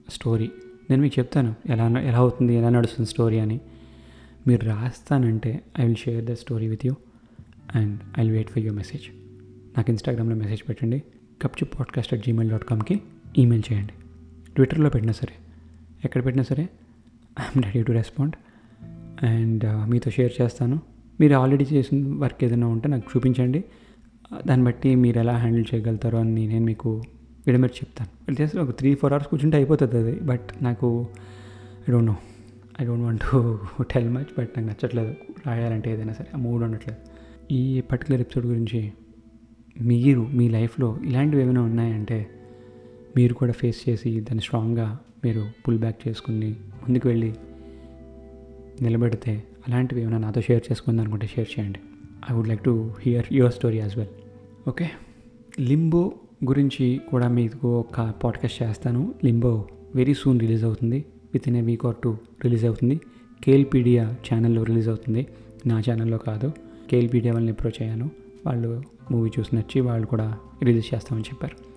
story 0.09 0.51
నేను 0.89 1.01
మీకు 1.01 1.19
చెప్తాను 1.19 1.55
ఎలా 1.69 1.87
ఎలా 2.01 2.17
అవుతుంది 2.17 2.55
ఎలా 2.55 2.69
నడుస్తుంది 2.69 3.09
స్టోరీ 3.09 3.39
అని. 3.39 3.59
మీరు 4.47 4.65
రాస్తానంటే 4.65 5.61
I 5.79 5.83
will 5.83 5.95
share 5.95 6.25
the 6.25 6.31
story 6.31 6.67
with 6.67 6.85
you 6.85 6.93
and 7.75 7.99
I 8.19 8.21
will 8.21 8.31
wait 8.31 8.49
for 8.49 8.59
your 8.59 8.77
message 8.77 9.03
నాకు 9.77 9.91
ఇన్స్టాగ్రామ్లో 9.91 10.35
మెసేజ్ 10.35 10.69
పెట్టండి. 10.69 11.03
కప్చు 11.41 11.65
పాడ్కాస్ట్ 11.65 12.13
అట్ 12.13 12.25
జీమెయిల్ 12.25 12.51
డాట్ 12.51 12.65
కామ్కి 12.65 13.01
ఈమెయిల్ 13.37 13.73
చేయండి. 13.73 13.93
ట్విట్టర్లో 14.55 14.89
పెట్టినా 14.89 15.13
సరే. 15.13 15.33
ఎక్కడ 16.05 16.25
పెట్టినా 16.25 16.43
సరే 16.43 16.69
I'm 17.39 17.63
ready 17.63 17.83
to 17.83 17.91
respond. 17.91 18.35
And 19.25 19.63
uh, 19.63 19.89
మీతో 19.89 20.11
షేర్ 20.11 20.41
చేస్తాను. 20.41 20.79
మీరు 21.19 21.35
ఆల్రెడీ 21.35 21.65
చేసిన 21.73 22.15
వర్క్ 22.15 22.43
ఏదైనా 22.43 22.67
ఉంటే 22.67 22.89
నాకు 22.89 23.03
చూపించండి. 23.17 23.63
Uh, 24.33 24.47
దాన్ని 24.47 24.65
బట్టి 24.65 24.95
మీరు 24.95 25.19
ఎలా 25.19 25.37
హ్యాండిల్ 25.37 25.65
చేయగలుగుతారో 25.73 26.19
అని 26.19 26.47
నేను 26.47 26.65
మీకు 26.65 27.03
విడమరి 27.47 27.71
చెప్తాను. 27.75 28.33
జస్ట్ 28.33 28.57
ఒక 28.57 28.77
త్రీ 28.77 28.95
ఫోర్ 28.95 29.13
అవర్స్ 29.13 29.27
కూర్చుంటే 29.27 29.57
అయిపోతుంది 29.57 29.97
అది. 29.97 30.19
బట్ 30.19 30.63
నాకు 30.63 31.07
I 31.89 31.91
don't 31.91 32.05
know 32.05 32.15
I 32.81 32.85
don't 32.85 33.03
want 33.03 33.21
to 33.21 33.67
tell 33.81 34.09
much 34.09 34.31
but 34.37 34.49
నాకు 34.57 34.69
నచ్చట్లేదు. 34.69 35.15
రాయాలంటే 35.47 35.93
ఏదైనా 35.93 36.13
సరే 36.13 36.27
ఆ 36.35 36.37
మూడ్ 36.37 36.63
ఉండట్లేదు. 36.63 36.99
ఈ 37.53 37.81
పర్టికులర్ 37.81 38.21
ఎపిసోడ్ 38.21 38.45
గురించి 38.45 38.93
మీరు 39.81 40.21
మీ 40.21 40.49
లైఫ్లో 40.49 40.97
ఇలాంటివి 41.05 41.41
ఏమైనా 41.41 41.61
ఉన్నాయంటే 41.61 42.40
మీరు 43.15 43.33
కూడా 43.33 43.51
ఫేస్ 43.51 43.89
చేసి 43.89 44.19
దాన్ని 44.19 44.41
స్ట్రాంగ్గా 44.41 44.99
మీరు 45.25 45.45
పుల్ 45.67 45.79
బ్యాక్ 45.79 46.07
చేసుకుని 46.07 46.49
ముందుకు 46.49 47.07
వెళ్ళి 47.07 47.33
నిలబెడితే 48.81 49.43
అలాంటివి 49.67 50.01
ఏమైనా 50.01 50.17
నాతో 50.17 50.41
షేర్ 50.41 50.63
చేసుకుందాం 50.71 51.01
అనుకుంటే 51.01 51.27
షేర్ 51.27 51.59
చేయండి. 51.59 51.79
I 52.31 52.33
would 52.33 52.47
like 52.47 52.63
to 52.63 52.93
hear 53.01 53.25
your 53.31 53.53
story 53.53 53.77
as 53.77 53.97
well 53.97 54.09
okay 54.69 54.89
Limbo 55.59 56.13
గురించి 56.45 57.01
కూడా 57.09 57.27
మీకు 57.27 57.79
ఒక 57.79 58.13
పాడ్కాస్ట్ 58.23 58.63
చేస్తాను. 58.63 59.15
లింబో 59.25 59.67
వెరీ 59.95 60.13
సూన్ 60.13 60.39
రిలీజ్ 60.39 60.63
అవుతుంది. 60.63 61.05
Within 61.47 61.57
a 61.57 61.61
week 61.61 61.85
or 61.85 61.95
two 62.03 62.17
release 62.43 62.65
అవుతుంది. 62.65 62.99
కేల్పీడియా 63.43 64.15
ఛానల్లో 64.33 64.63
రిలీజ్ 64.63 64.89
అవుతుంది. 64.89 65.27
నా 65.65 65.79
ఛానల్లో 65.79 66.17
కాదు. 66.17 66.51
కేల్పీడియా 66.91 67.33
వాళ్ళని 67.33 67.51
అప్రోచ్ 67.51 67.81
అయ్యాను. 67.81 68.11
వాళ్ళు 68.45 68.83
మూవీ 69.11 69.29
చూసి 69.39 69.55
నచ్చి 69.55 69.81
వాళ్ళు 69.81 70.07
కూడా 70.07 70.37
రిలీజ్ 70.63 70.93
చేస్తామని 70.93 71.23
చెప్పారు. 71.23 71.70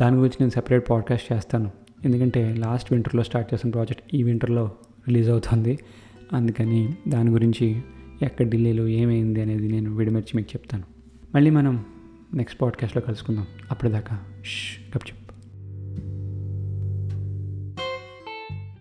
దాని 0.00 0.16
గురించి 0.16 0.36
నేను 0.40 0.50
సెపరేట్ 0.50 0.90
పాడ్కాస్ట్ 0.90 1.32
చేస్తాను. 1.32 1.70
ఎందుకంటే 2.04 2.54
లాస్ట్ 2.54 2.92
వింటర్లో 2.92 3.22
స్టార్ట్ 3.22 3.54
చేసిన 3.54 3.70
ప్రాజెక్ట్ 3.70 4.14
ఈ 4.14 4.22
వింటర్లో 4.22 4.72
రిలీజ్ 5.08 5.28
అవుతుంది. 5.28 5.78
అందుకని 6.32 6.94
దాని 7.08 7.30
గురించి 7.30 7.80
ఎక్కడ 8.22 8.48
ఢిల్లీలో 8.48 8.88
ఏమైంది 8.88 9.42
అనేది 9.42 9.68
నేను 9.68 9.96
విడిమర్చి 9.96 10.30
మీకు 10.34 10.48
చెప్తాను. 10.50 10.84
మళ్ళీ 11.34 11.50
మనం 11.50 11.84
నెక్స్ట్ 12.34 12.62
పాడ్కాస్ట్లో 12.62 13.02
కలుసుకుందాం. 13.02 13.46
అప్పటిదాకా 13.70 14.24
ష్ 14.44 14.96
గప్ 14.96 15.17